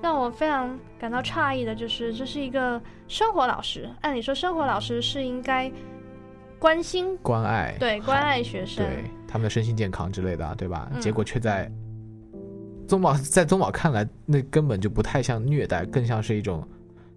[0.00, 3.90] 让我非常感到诧异的就是，这是一个生活老师。
[4.02, 5.70] 按理说，生活老师是应该
[6.58, 10.88] 关心关爱，对关爱学生，对他们的身心健康之类的啊，对吧？
[10.92, 11.70] 嗯结果却在
[12.88, 16.66] 宗宝 在宗宝看来，那根本就不太像虐待，更像是一种，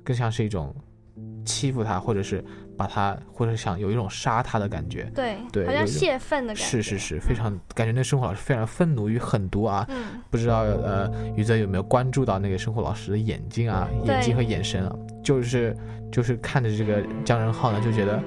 [0.03, 0.76] 更像是一种
[1.45, 2.43] 欺负他，或者是
[2.78, 5.09] 把他，或者想有一种杀他的感觉。
[5.16, 6.62] 对对好像泄愤的感觉。
[6.64, 9.86] 是是是，非常感觉那生活老师非常愤怒与狠毒啊！
[9.89, 14.95] 嗯，不知道呃，余泽有没有关注到那个生活老师的眼睛啊，眼睛和眼神啊？
[15.24, 15.76] 就是
[16.12, 18.22] 就是看着这个江仁浩呢，就觉得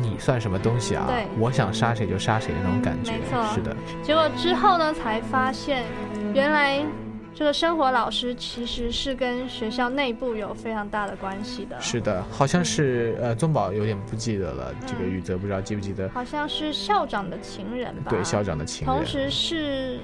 [0.00, 1.26] 你算什么东西啊对？
[1.38, 3.12] 我想杀谁就杀谁的那种感觉。
[3.12, 5.84] 没错是的，结果之后呢，才发现
[6.34, 6.84] 原来
[7.34, 11.80] 这个生活老师其实是跟学校内部有非常大的关系的。
[11.80, 16.08] 是的，好像是呃，宗宝有点不记得了，这个嗯宇泽不知道记不记得？
[16.10, 18.10] 好像是校长的情人吧？
[18.10, 18.94] 对，校长的情人。
[18.94, 19.98] 同时是，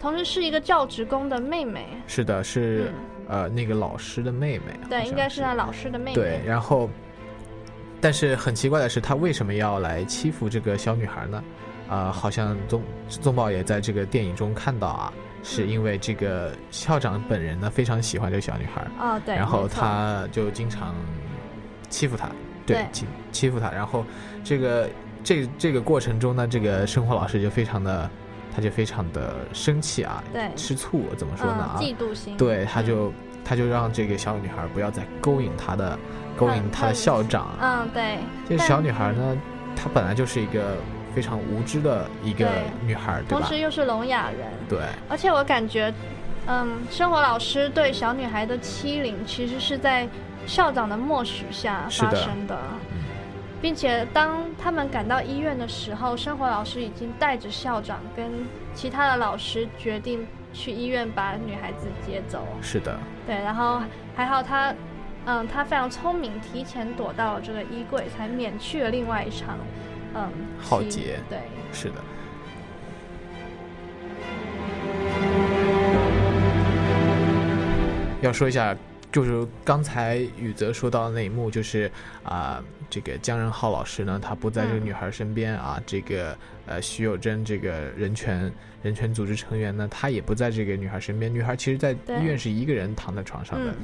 [0.00, 1.86] 同时是一个教职工的妹妹。
[2.06, 2.90] 是的，是、
[3.28, 4.64] 嗯，呃那个老师的妹妹。
[4.88, 6.14] 对，应该是他老师的妹妹。
[6.14, 6.88] 对，然后，
[8.00, 11.42] 但是很奇怪的是，他为什么要来欺负这个小女孩呢？
[11.88, 15.12] 啊、好像宗宗宝也在这个电影中看到啊，
[15.44, 20.96] 是因为这个校长本人呢非常喜欢这个小女孩，哦，对，然后他就经常
[21.88, 22.28] 欺负她，
[22.66, 22.78] 对。
[22.78, 24.04] 对，欺欺负她，然后
[24.42, 24.90] 这个
[25.22, 28.10] 这这个过程中呢，这个生活老师就非常的，
[28.52, 30.50] 他就非常的生气啊，对。
[30.56, 31.78] 吃醋，怎么说呢啊？
[31.78, 32.36] 嗯，嫉妒心。
[32.36, 32.86] 对，他嗯。
[32.86, 33.12] 就、
[33.44, 35.96] 他就让这个小女孩不要再勾引他的
[36.36, 37.56] 勾引他的校长啊。
[37.60, 38.18] 嗯，对，
[38.48, 39.36] 这但小女孩呢，
[39.74, 40.76] 她本来就是一个
[41.14, 42.48] 非常无知的一个
[42.84, 43.58] 女孩，对吧同时？
[43.58, 45.92] 又是聋哑人，对，而且我感觉，
[46.46, 50.08] 嗯，生活老师对小女孩的欺凌，其实是在
[50.46, 52.56] 校长的默许下发生的。
[52.72, 52.96] 嗯
[53.58, 58.30] 并且当他们赶到医院的时候，生活老师已经带着校长跟
[58.74, 62.46] 其他的老师决定去医院把女孩子接走。
[62.60, 63.80] 是的，对，然后
[64.14, 64.72] 还好他，
[65.26, 69.58] 嗯，他非常聪明，提前躲到了这个衣柜，才免去了另外一场，
[70.14, 71.40] 嗯，浩劫对，
[71.72, 71.94] 是的。
[78.22, 78.74] 要说一下，
[79.10, 81.90] 就是刚才宇泽说到的那一幕，就是
[82.22, 88.50] 啊、这个姜仁浩老师呢，他不在这个嗯女孩身边啊，这个呃徐有贞这个人权
[88.82, 91.32] 人权组织成员呢，他也不在这个女孩身边。
[91.32, 93.70] 女孩其实，在医院是一个人躺在床上的。
[93.70, 93.74] 嗯，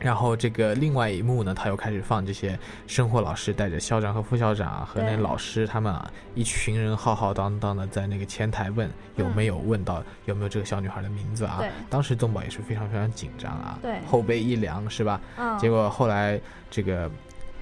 [0.00, 11.62] 然后这个另外一幕呢，他又开始放这些生活老师带着校长和副校长啊和那老师他们啊，一群人浩浩荡荡的在那个前台问有没有问到有没有这个小女孩的名字啊？
[11.88, 15.20] 当时东宝也是非常非常紧张啊，对后背一凉是吧？
[15.38, 16.38] 嗯，结果后来
[16.70, 17.10] 这个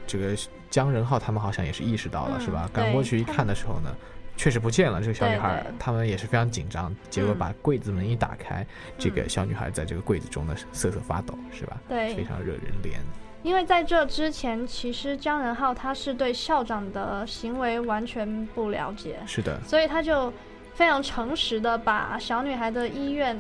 [0.07, 0.35] 这个
[0.71, 2.69] 江仁浩他们好像也是意识到了、嗯是吧？
[2.73, 3.95] 赶过去一看的时候呢，
[4.37, 5.01] 确实不见了。
[5.01, 8.67] 这个小女孩他们也是非常紧张，结果嗯把柜子门一打开，
[8.99, 11.81] 这个嗯小女孩在这个柜子中呢瑟瑟发抖，是吧？
[11.89, 12.97] 对非常惹人怜。
[13.43, 20.33] 因为在这之前，其实姜仁浩他是对校长的行为完全不了解，是的，所以他就
[20.75, 23.37] 非常诚实的把小女孩的医院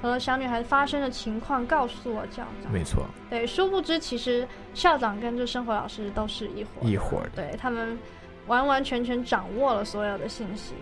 [0.00, 2.72] 和小女孩发生的情况告诉了校长。
[2.72, 7.30] 没错，对，殊不知其实校长跟这生活老师都是一伙一伙的。
[7.34, 7.98] 对他们
[8.50, 10.74] 完完全全掌握了所有的信息，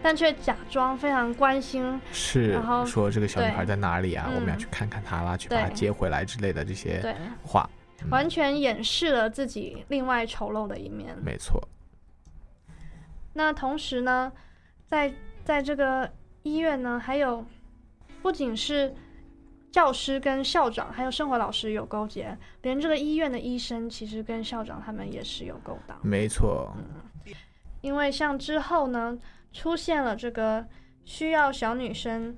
[0.00, 2.00] 但却假装非常关心。
[2.12, 4.30] 是然后说这个小女孩在哪里啊？
[4.32, 7.02] 我们要嗯去看看她啦，去把她接回来之类的这些，
[7.42, 7.68] 话。
[7.72, 11.16] 嗯完全掩饰了自己另外丑陋的一面。
[11.24, 11.60] 没错，
[13.32, 14.30] 那同时呢，
[14.86, 15.12] 在
[15.42, 16.08] 在这个
[16.42, 17.44] 医院呢，还有
[18.22, 18.94] 不仅是
[19.76, 25.98] 教师跟校长，还有生活老师有勾结，连这个医院的医生其实跟校长他们也是有勾当。
[26.02, 27.34] 没错，嗯
[27.82, 29.18] 因为像之后呢，
[29.52, 30.66] 出现了这个
[31.04, 32.34] 需要小女生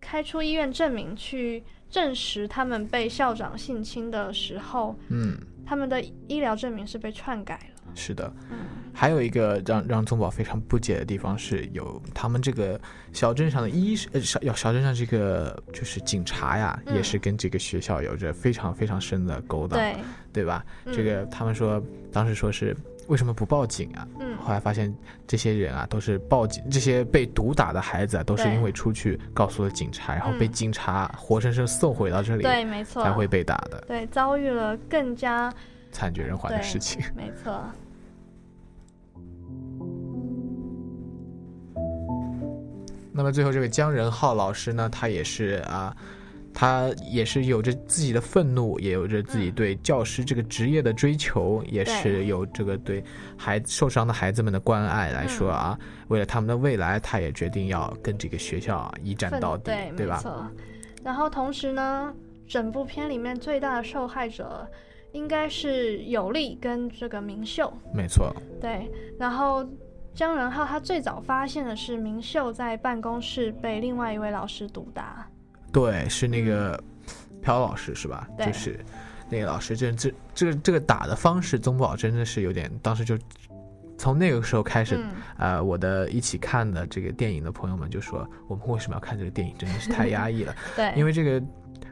[0.00, 7.71] 开出医院证明去证实他们被校长性侵的时候，嗯，他们的医疗证明是被篡改了。
[7.94, 8.32] 是的。
[8.50, 8.58] 嗯，
[8.94, 12.80] 还有一个让让宗宝非常不解的地方是，有他们这个
[13.12, 19.96] 小镇上的医呃小小小镇上这个就是警察呀，嗯也是跟这个学校有着非常非常深的勾当，对，
[20.32, 20.64] 对吧？
[20.84, 21.82] 嗯这个他们说
[22.12, 22.76] 当时说是
[23.08, 24.06] 为什么不报警啊？
[24.20, 24.92] 嗯后来发现
[25.26, 35.52] 这些人啊都是报警，这些被毒打的孩子啊都是因为出去告诉了警察，然后被嗯警察活生生送回到这里，对，没错，才会被打的，对遭遇了更加
[35.92, 37.00] 惨绝人寰的事情。
[37.16, 37.64] 没错。
[43.12, 45.94] 那么最后这个姜仁浩老师呢，他也是啊。
[46.54, 53.02] 他也是有着自己的愤怒，也有着自己嗯对教师这个职业的追求，也是有这个对
[53.38, 55.78] 孩子受伤的孩子们的关爱来说嗯啊。
[56.08, 60.16] 为了他们的未来，他也决定要跟这个学校啊一战到底，对，对吧？
[60.16, 60.46] 没错。
[61.02, 62.12] 然后同时呢，
[62.46, 64.68] 整部片里面最大的受害者
[65.12, 67.72] 应该是有利跟这个明秀。
[67.94, 69.66] 没错，对，然后
[70.14, 75.26] 姜仁浩他最早发现的是明秀在办公室被另外一位老师毒打。
[75.72, 76.78] 对，是那个
[77.42, 78.26] 朴老师是吧？
[78.30, 78.84] 嗯对就是
[79.30, 83.18] 那个老师，这这这个这个打的方式，宗宝真的是有点，当时就
[83.96, 89.54] 从那个时候开始，嗯，呃，我的一起看的这个电影的朋友们就说，我们为什么要看这个电影？
[89.56, 91.42] 真的是太压抑了， 对，因为这个。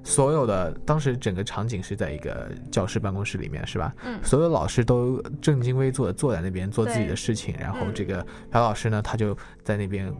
[0.02, 3.94] 所有的当时整个场景是在一个教室办公室里面，是吧？
[4.04, 10.12] 嗯所有老师都正襟危坐的坐在那边做自己的事情，然后嗯这个朴老师呢，他就在那边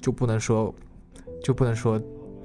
[0.00, 0.74] 就不能说
[1.42, 2.00] 就不能说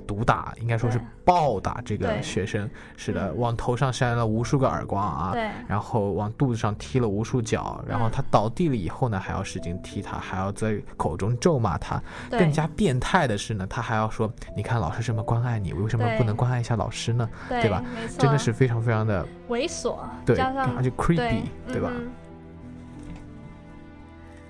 [0.08, 3.38] 毒打，应该说是暴打这个学生，是的，嗯。
[3.38, 5.49] 往头上扇了无数个耳光啊，对。
[5.68, 8.12] 然后往肚子上踢了无数脚，然后嗯。
[8.12, 12.01] 他倒地了以后呢，还要使劲踢他，还要在口中咒骂他。
[12.30, 12.39] 对。
[12.39, 17.84] 更加变态的是呢，他还要说：“你看老师这么关爱你，为什么不能关爱一下老师呢？”对对吧？
[18.18, 21.91] 真的是非常非常的猥琐，对，而且 creepy，对对吧？
[21.91, 22.12] 嗯。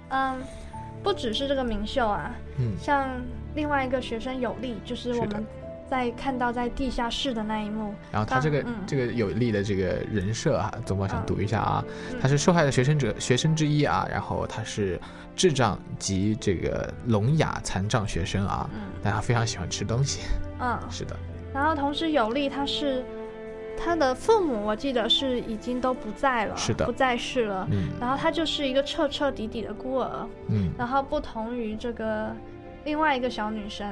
[0.10, 0.38] 嗯，
[1.08, 3.10] 不只是这个明秀啊，嗯，像
[3.56, 5.46] 另外一个学生有利，就是我们
[5.90, 8.76] 在看到在地下室的那一幕，然后他这个、嗯。
[8.86, 11.26] 这个有利的这个人设啊，总宝想嗯。
[11.26, 12.20] 读一下啊，嗯。
[12.22, 15.00] 他是受害的学生者学生之一啊，然后他是
[15.34, 18.82] 智障及这个聋哑残障学生啊，嗯。
[19.02, 20.24] 但他非常喜欢吃东西，
[20.60, 21.16] 嗯， 是的，
[21.54, 23.06] 然后同时有利他是
[23.78, 26.86] 他的父母，我记得是已经都不在了，是的。
[26.86, 27.90] 不在世了，嗯。
[28.02, 32.36] 然后他就是一个彻彻底底的孤儿，嗯，然后不同于这个
[32.84, 33.88] 另外一个小女生，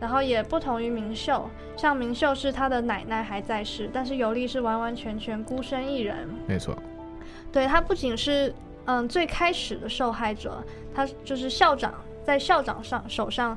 [0.00, 6.28] 然后也不同于明秀，像明秀是她的奶奶还在世，但是尤利是完完全全孤身一人。
[6.46, 6.76] 没错，
[7.50, 8.54] 对他不仅是
[8.84, 10.62] 嗯最开始的受害者，
[10.94, 11.92] 他就是校长
[12.24, 13.56] 在校长上手上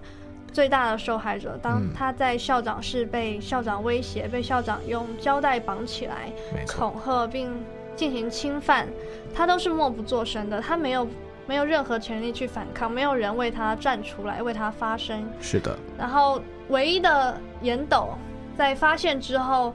[0.51, 1.57] 最大的受害者。
[1.61, 6.31] 当嗯他在校长室被校长威胁，被校长用胶带绑起来，
[6.67, 7.51] 恐吓并
[7.95, 8.87] 进行侵犯，
[9.33, 11.07] 他都是默不作声的，他没有
[11.45, 15.27] 没有任何权利去反抗，没有人为他站出来为他发声。
[15.41, 18.09] 是的，然后唯一的严斗
[18.57, 19.73] 在发现之后，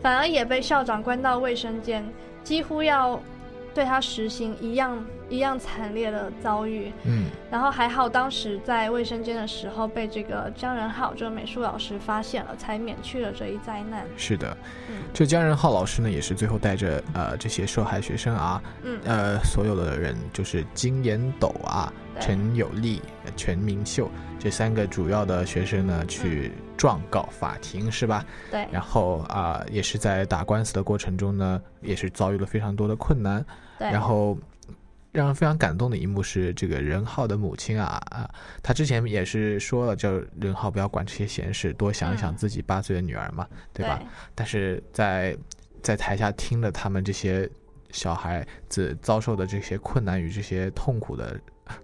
[0.00, 2.04] 反而也被校长关到卫生间，
[2.42, 3.20] 几乎要
[3.74, 6.92] 对他实行一样一样惨烈的遭遇。
[7.04, 14.04] 嗯，然后还好当时在卫生间的时候被这个姜仁浩这个美术老师发现了，才免去了这一灾难。
[14.16, 14.56] 是的。
[14.88, 19.00] 嗯，这姜仁浩老师呢，也是最后带着呃这些受害学生啊，嗯。
[19.04, 28.24] 呃所有的人，就是金延斗啊、陈有利、呃全明秀这三个主要的学生呢，去状告法庭，是吧？
[28.50, 33.44] 对，然后啊、也是在打官司的过程中呢，也是遭遇了非常多的困难。
[33.78, 34.34] 对，然后
[35.12, 38.26] 让人非常感动的一幕是这个任浩的母亲啊啊，
[38.62, 40.10] 她之前也是说了，叫
[40.40, 44.00] 任浩不要管这些闲事，多想一想嗯自己八岁的女儿嘛，对吧？
[44.34, 45.36] 但是在
[45.82, 47.46] 在台下听了他们这些
[47.90, 51.38] 小孩子遭受的这些困难与这些痛苦的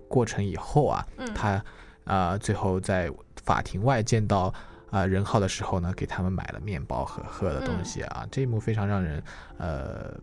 [0.09, 1.63] 过程以后啊，嗯他
[2.05, 3.11] 啊、最后在
[3.45, 4.55] 法庭外见到
[4.97, 9.23] 啊、任浩的时候呢，给他们买了面包和喝的东西啊，这一幕非常让人
[9.59, 10.15] 呃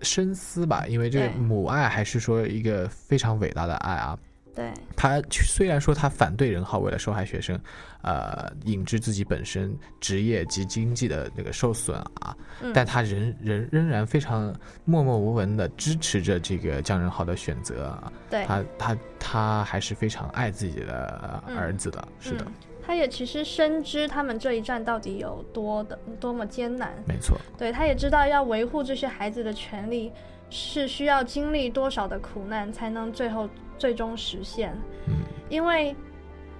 [0.00, 4.18] 深思吧，因为这个母爱还是说一个非常伟大的爱啊。
[4.54, 7.58] 对他虽然说他反对任浩为了受害学生，
[8.02, 18.12] 呃，引致自己本身职业及经济的那个受损啊，嗯但他仍仍仍然非常默默无闻的支持着这个姜仁浩的选择啊。
[18.28, 22.52] 对，他他他还是非常爱自己的嗯儿子的，是的，嗯
[22.84, 30.12] 他也其实深知他们这一战到底有多的多么艰难，没错，对他也知道要维护这些孩子的权利
[30.50, 34.76] 是需要经历多少的苦难才能最后最终实现。
[35.06, 35.14] 嗯，
[35.48, 35.94] 因为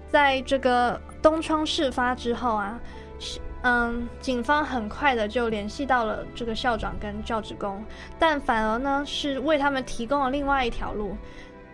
[0.07, 2.81] 在这个东窗事发之后啊，
[3.19, 7.85] 是嗯，警方很快的就联系到了这个校长跟教职工，
[8.19, 11.17] 但反而呢是为他们提供了另外一条路，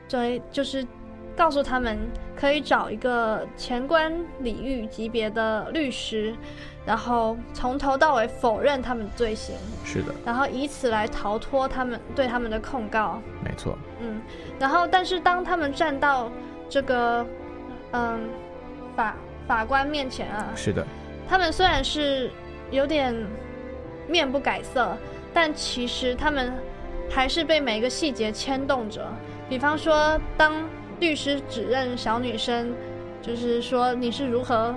[0.09, 0.87] 对，就是
[1.39, 1.97] 告诉他们
[2.35, 6.35] 可以找一个前官礼遇级别的律师，
[6.85, 13.23] 然后从头到尾否认他们的罪行，是的，然后以此来逃脱他们对他们的控告。
[13.45, 14.21] 没错，嗯，
[14.59, 16.29] 然后但是当他们站到
[16.69, 17.25] 这个
[17.93, 18.19] 嗯
[18.97, 19.15] 法
[19.47, 20.85] 法官面前啊，是的，
[21.29, 22.33] 他们虽然是
[22.73, 23.15] 有点
[24.09, 24.97] 面不改色，
[25.33, 26.53] 但其实他们
[27.09, 29.07] 还是被每个细节牵动着。
[29.49, 30.53] 比方说，当
[31.01, 32.73] 律师指认小女生，
[33.23, 34.75] 就是说你是如何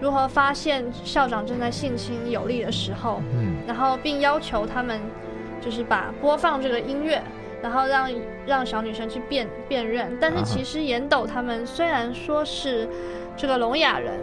[0.00, 5.00] 如何发现校长正在性侵有利的时候，嗯，然后并要求他们
[5.60, 7.22] 就是把播放这个音乐，
[7.62, 8.10] 然后让
[8.44, 10.16] 让小女生去辨辨认。
[10.20, 12.88] 但是其实严斗他们虽然说是
[13.36, 14.20] 这个聋哑人，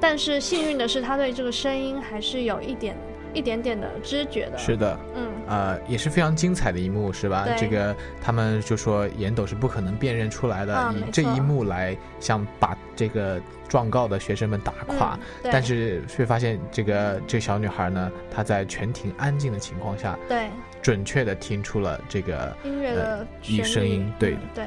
[0.00, 2.96] 但是幸运的是他对这个声音还是有一点
[3.32, 4.58] 一点点的知觉的。
[4.58, 7.46] 是的，嗯，呃，也是非常精彩的一幕，是吧？
[7.56, 15.18] 这个他们就说严斗是不可能辨认出来的，啊以这一幕来想把这个状告的学生们打垮。
[15.44, 20.48] 嗯但是却发现这个这个小女孩呢，她在全庭安静的情况下，对
[20.80, 23.26] 准确的听出了这个音乐的
[23.64, 24.66] 声音，对嗯对。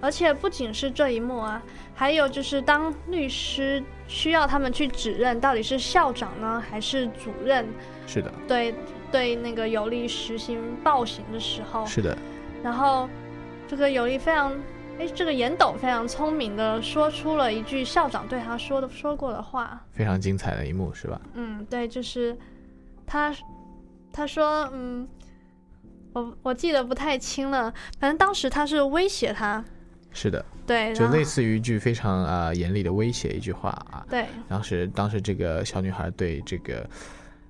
[0.00, 1.62] 而且不仅是这一幕啊，
[2.02, 7.64] 还有就是当律师需要他们去指认到底是校长呢，还是主任？
[8.08, 8.74] 是的，对
[9.12, 12.18] 对那个有利实行暴行的时候，是的，
[12.60, 13.08] 然后
[13.68, 14.52] 这个有利非常，
[14.98, 21.20] 哎，这个严斗非常聪明的说出了一句校长对他说的说过的话，非常精彩的一幕，是吧？
[21.34, 22.36] 嗯，对，就是
[23.06, 23.32] 他
[24.12, 25.06] 他说，嗯，
[26.14, 29.64] 我我记得不太清了，反正当时他是威胁他，
[30.12, 34.04] 是的，对，就类似于一句非常啊、呃严厉的威胁一句话啊。
[34.08, 36.88] 对，当时当时这个小女孩对这个，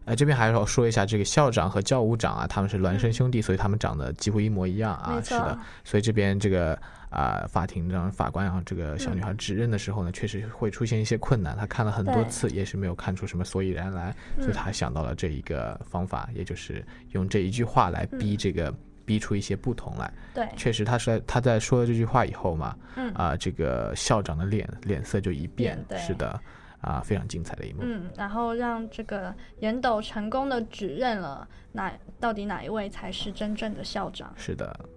[0.04, 5.20] 呃，这边还是要说一下，这个校长和教务长啊，他们是孪生兄弟，所以他们长得几乎一模一样啊。
[5.22, 6.78] 是的，所以这边这个
[7.10, 11.56] 啊、法庭让法官让这个小女嗯孩指认的时候呢，确实会出现一些困难。
[11.56, 18.72] 她看了很多次，也是没有看出什么所以然来，所以她想到了这一个方法，也就是用这一句话来逼嗯这个。
[19.04, 26.40] 逼出一些不同来，对，确实，他是在他在说了这句话以后嘛，嗯啊、这个校长的脸脸色就一变变，对是的，
[26.80, 27.80] 啊、非常精彩的一幕。
[27.82, 34.32] 嗯，然后让这个严斗成功的指认了哪到底哪一位才是真正的校长。
[34.36, 34.88] 是的。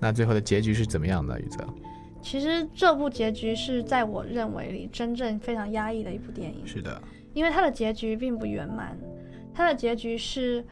[0.00, 1.66] 那最后的结局是怎么样的，宇泽？
[2.24, 7.00] 其实这部结局是在我认为里真正非常压抑的一部电影，是的，
[7.34, 8.96] 因为它的结局并不圆满，
[9.52, 10.64] 它的结局是，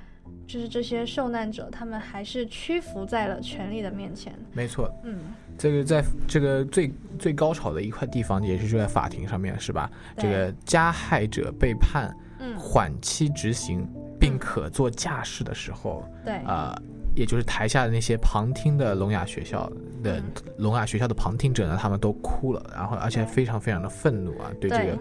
[0.46, 4.32] 就是这些受难者他们还是屈服在了权力的面前。
[4.54, 4.90] 没错。
[5.04, 5.18] 嗯，
[5.58, 9.90] 这个在这个最最高潮的一块地方，也是就在法庭上面，是吧？
[10.16, 13.86] 这个加害者被判嗯缓期执行，
[14.18, 16.74] 并可做驾驶的时候，对，啊、
[17.14, 19.70] 也就是台下的那些旁听的聋哑学校
[20.02, 20.24] 的嗯
[20.58, 24.98] 聋哑学校的旁听者呢，他们都哭了，然后而且非常非常的愤怒啊，对这个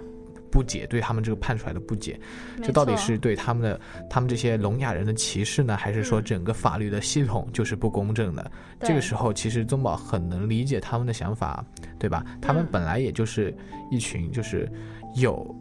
[0.52, 2.20] 不解，对他们这个判出来的不解，
[2.62, 3.80] 这到底是对他们的
[4.10, 8.52] 他们这些聋哑人的歧视呢，还是说嗯整个法律的系统就是不公正的？
[8.82, 11.66] 这个时候，其实宗宝很能理解他们的想法，
[11.98, 12.26] 对吧？
[12.42, 13.56] 他们嗯本来也就是
[13.90, 14.70] 一群就是
[15.16, 15.56] 有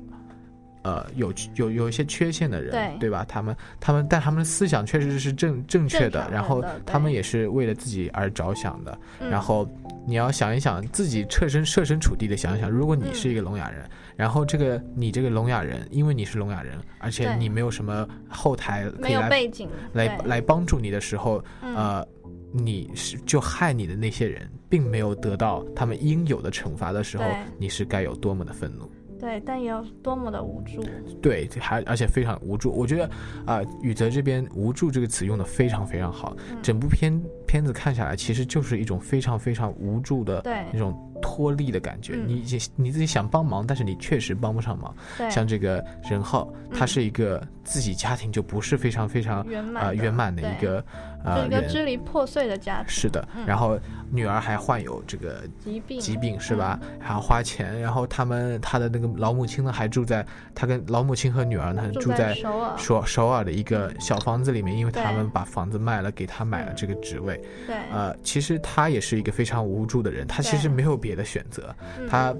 [0.83, 3.11] 呃有有有一些缺陷的人，对。
[3.11, 3.25] 吧？
[3.29, 8.99] 他们他们但他们的思想确实是正正确的，然后他们也是为了自己而着想的。
[9.19, 9.29] 嗯。
[9.29, 9.69] 然后
[10.07, 21.75] 你要想一想，自己设身设身处地的想一想，如果你是一个聋哑人，然后这个你这个聋哑人，因为你是聋哑人，而且你没有什么后台可以来背景，来来帮助你的时候，嗯。
[21.75, 22.07] 呃，
[22.53, 27.25] 你是就害你的那些人，并没有得到他们应有的惩罚的时候，
[27.59, 28.91] 你是该有多么的愤怒。
[29.21, 30.83] 对，但也有多么的无助，
[31.21, 32.71] 对，还而且非常无助。
[32.73, 33.11] 我觉得
[33.45, 36.35] 啊、宇泽这边“无助”这个词用的非常非常好。
[36.51, 40.43] 嗯整部片片子看下来，其实就是一种非常非常无助的
[40.73, 42.15] 那种脱力的感觉。
[42.15, 42.27] 嗯。
[42.27, 42.45] 你
[42.77, 44.95] 你自己想帮忙，但是你确实帮不上忙。
[45.31, 50.81] 像这个任浩，他嗯是一个自己家庭就不是非常非常圆满圆满的一个
[51.25, 51.47] 就呃。
[51.47, 53.45] 一个支离破碎的家庭，是的，嗯。
[53.47, 53.79] 然后
[54.11, 56.79] 女儿还患有这个疾病，疾病是吧？
[56.99, 67.41] 还要花钱，然后他们他的那个老母亲呢，还住在他跟老母亲和女儿呢住住在首尔，首首尔的一个小房子里面，因为他们把房子卖了，给他买了嗯这个职位。
[67.67, 72.35] 对，呃，其实他也是一个非常无助的人，他其实没有别的选择，嗯他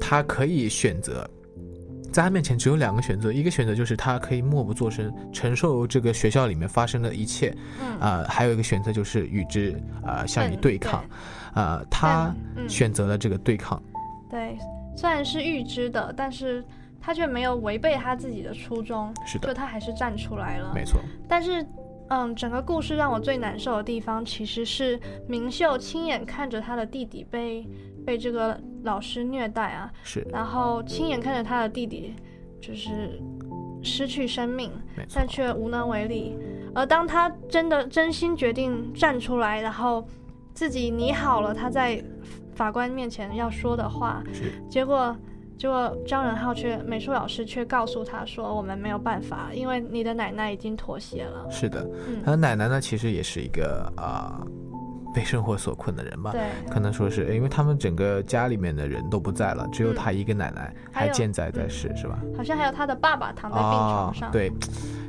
[0.00, 1.28] 他可以选择。
[2.12, 9.74] 在他面前只有两个选择，一个选择就是他可以默不作声，承受这个学校里面发生的一切，嗯啊、还有一个选择就是与之
[10.06, 11.04] 呃相与嗯对抗，
[11.56, 12.32] 呃，他
[12.68, 13.82] 选择了这个对抗，
[14.30, 14.56] 对，
[14.96, 16.64] 虽然是预知的，但是
[17.00, 20.70] 他却没有违背他自己的初衷，是的，就他还是站出来了。
[20.72, 21.66] 没错，但是，
[22.10, 27.66] 嗯，整个故事让我最难受的地方，其实是明秀亲眼看着他的弟弟被
[28.04, 32.14] 被这个老师虐待啊，是然后亲眼看着他的弟弟
[32.60, 33.20] 就是
[33.82, 34.70] 失去生命，
[35.14, 36.36] 但，却无能为力。
[36.74, 40.06] 而当他真的真心决定站出来，然后
[40.54, 42.02] 自己拟好了他在
[42.54, 45.16] 法官面前要说的话，是结果
[45.56, 51.46] 结果张仁浩却美术老师却告诉他说：“我们没有办法，因为你的奶奶已经妥协了。
[51.50, 54.44] 是的，嗯他的奶奶呢，其实也是一个啊、
[55.14, 56.32] 被生活所困的人”吧。
[56.32, 62.18] 对，可能说是因为他们整个家里面的人都不在了，只有嗯他一个奶奶还健在在嗯世，是吧？
[62.36, 64.52] 好像还有他的爸爸躺在病啊床上。，对，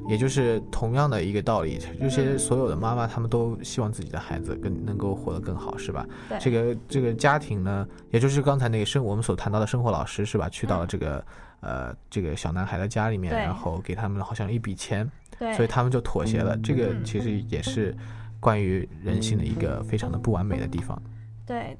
[0.07, 6.05] 也就是同样的一个道理，就是嗯所有的妈妈他们都希望自己的孩子更能够活得更好，是吧？
[6.29, 10.47] 对这个这个家庭呢，也就是刚才那个生我们所谈到的生活老师是吧？
[10.49, 11.25] 去到了这个、
[11.61, 16.55] 呃这个小男孩的家里面，然后给他们好像一笔钱，对，所以他们就妥协了。
[16.57, 17.95] 这个嗯其实也是
[18.45, 21.01] 关于人性的一个非常的不完美的地方。
[21.47, 21.75] 对，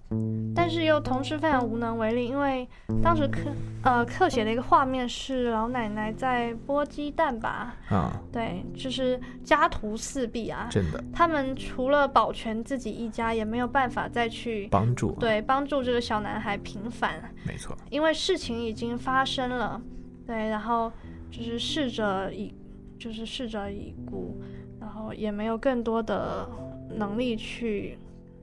[0.56, 2.68] 但是又同时非常无能为力，因为
[3.04, 3.52] 当时刻
[3.84, 10.68] 呃刻写的一个画面是老奶奶在剥鸡蛋吧，啊、对，就是家徒四壁啊。
[10.72, 11.04] 真的。
[11.14, 19.80] 他们除了保全自己一家，也没有办法再去帮助，，对帮助这个小男孩平反，没错，因为事情已经发生了，
[20.26, 20.92] 对，然后
[21.32, 22.54] 就是逝者已
[23.00, 24.40] 就是逝者已故，
[24.86, 26.48] 然后也没有更多的
[26.88, 27.98] 能力去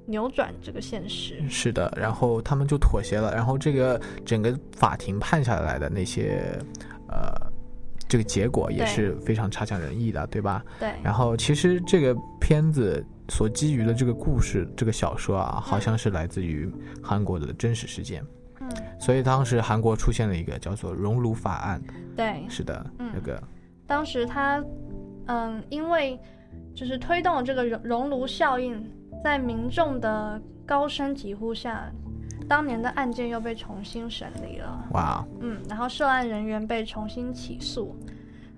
[0.07, 1.40] 扭转这个现实。
[1.49, 1.90] 是的。
[1.97, 6.59] 然后他们就妥协了，然后这个整个法庭判下来的那些
[7.09, 7.51] 呃。
[8.09, 10.62] 这个结果也是非常差强人意的，对吧？
[10.78, 16.70] 对，然后其实这个片子所基于的这个故事，这个小说啊，好像是来自于
[17.03, 18.22] 韩国的真实事件。
[18.61, 18.68] 嗯，
[19.01, 21.80] 所以当时韩国出现了一个叫做“熔炉法案
[22.14, 23.43] 对”，，是的，嗯那个
[23.86, 24.62] 当时他，
[25.33, 26.18] 嗯，因为
[26.74, 28.85] 就是推动了这个熔熔炉效应，
[29.24, 31.91] 在民众的高声疾呼下，
[32.47, 34.89] 当年的案件又被重新审理了。
[34.93, 37.97] 哇，嗯，然后涉案人员被重新起诉，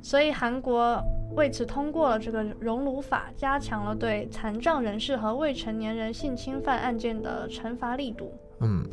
[0.03, 1.01] 所以韩国
[1.37, 8.33] 为此通过了这个熔炉法，加强了对残障人士和未成年人性侵犯案件的惩罚力度。
[8.61, 8.85] 嗯，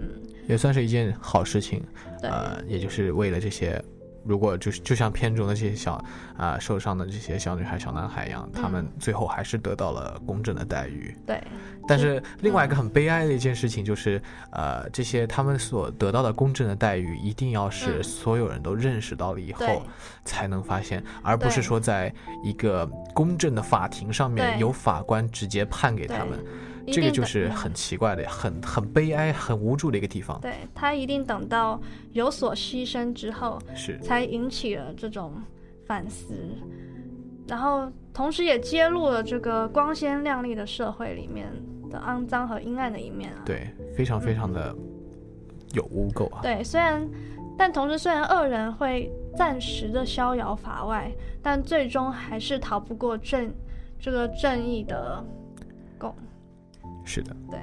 [0.00, 0.08] 嗯，
[0.48, 1.80] 也算是一件好事情。
[2.22, 3.80] 呃，也就是为了这些，
[4.28, 6.04] 如果就是就像片中的这些小
[6.36, 11.16] 啊、受伤的这些小女孩、小男孩一样，他们嗯最后还是得到了公正的待遇。
[11.26, 11.42] 对，
[11.88, 18.02] 但是另外一个很悲哀的一件事情就是，呃，这些他们所得到的公正的待遇，一定要是嗯。
[18.02, 19.82] 所有人都认识到了以后
[20.24, 22.12] 才能发现，而不是说在
[22.42, 24.60] 一个公正的法庭上面对。
[24.60, 26.30] 由法官直接判给他对。
[26.30, 26.44] 们，
[26.92, 30.40] 这个就是嗯很奇怪的、很很悲哀、很无助的一个地方。
[30.40, 31.80] 对他一定等到
[32.12, 35.32] 有所牺牲之后，是，才引起了这种
[35.86, 36.34] 反思，
[37.46, 41.46] 然后同时也揭露了这个光鲜亮丽的社会里面
[41.90, 43.42] 的肮脏和阴暗的一面啊。
[43.44, 44.74] 对，非常非常的
[45.72, 46.40] 有污垢啊。
[46.42, 47.08] 对，虽然，
[47.56, 51.10] 但同时虽然恶人会暂时的逍遥法外，
[51.42, 53.52] 但最终还是逃不过正
[53.98, 55.24] 这个正义的
[55.98, 56.14] 拱。
[57.08, 57.58] 是的，对，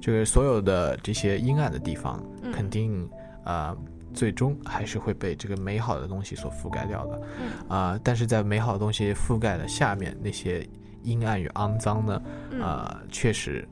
[0.00, 2.50] 就是所有的这些阴暗的地方，嗯。
[2.50, 3.08] 肯定
[3.44, 3.76] 呃
[4.12, 7.20] 最终还是会被这个美好的东西所覆盖掉的。
[7.40, 7.68] 嗯。
[7.68, 10.66] 啊、但是在美好的东西覆盖的下面，那些
[11.02, 13.68] 阴暗与肮脏呢，嗯，啊，确实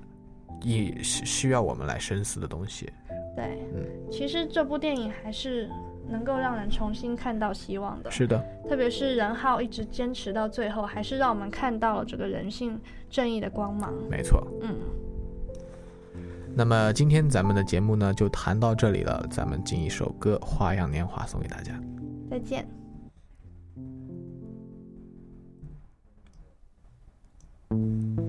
[0.63, 2.89] 也是需要我们来深思的东西。
[3.35, 3.85] 对，嗯。
[4.11, 5.69] 其实这部电影还是
[6.09, 8.11] 能够让人重新看到希望的。
[8.11, 12.81] 是的，特别是任浩一直坚持到最后，还是让我们看到了这个人性
[13.11, 13.93] 正义的光芒。
[14.11, 14.47] 没错。
[14.63, 14.77] 嗯，
[16.55, 21.73] 那么今天咱们的节目呢就谈到这里了，咱们进一首歌《花样年华》送给大家。
[22.31, 22.67] 再见。
[27.69, 28.28] 渴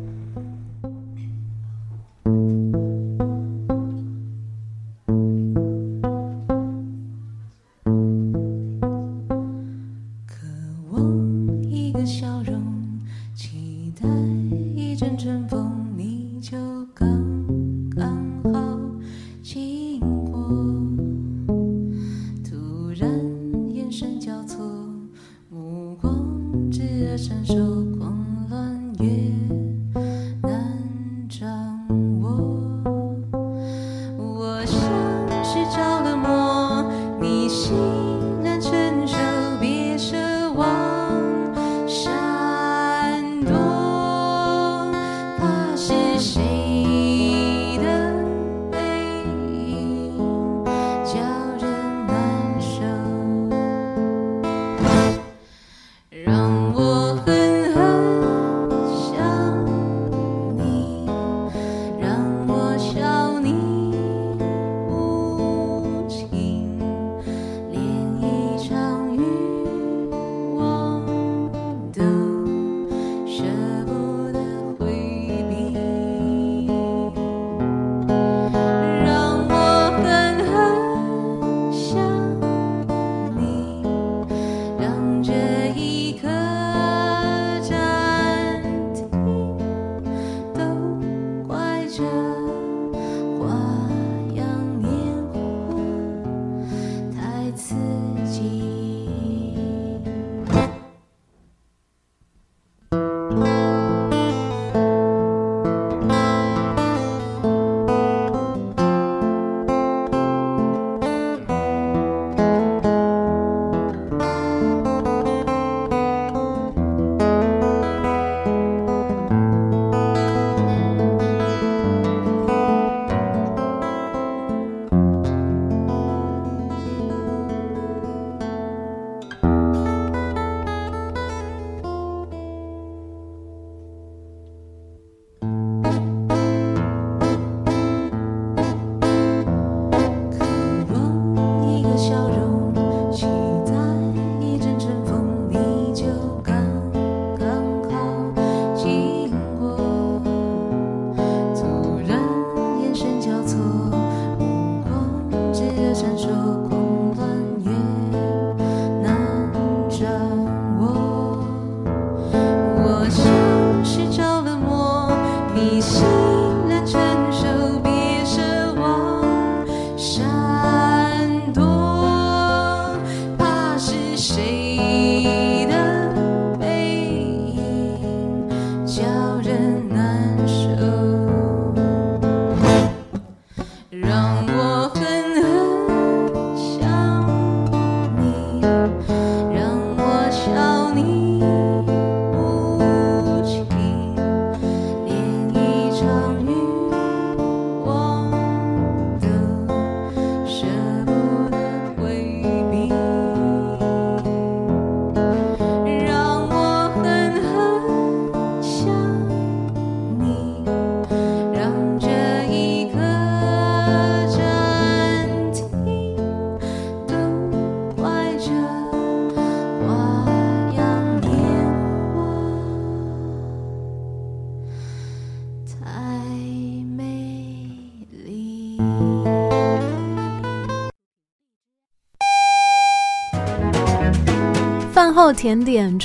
[235.20, 236.00] 后甜点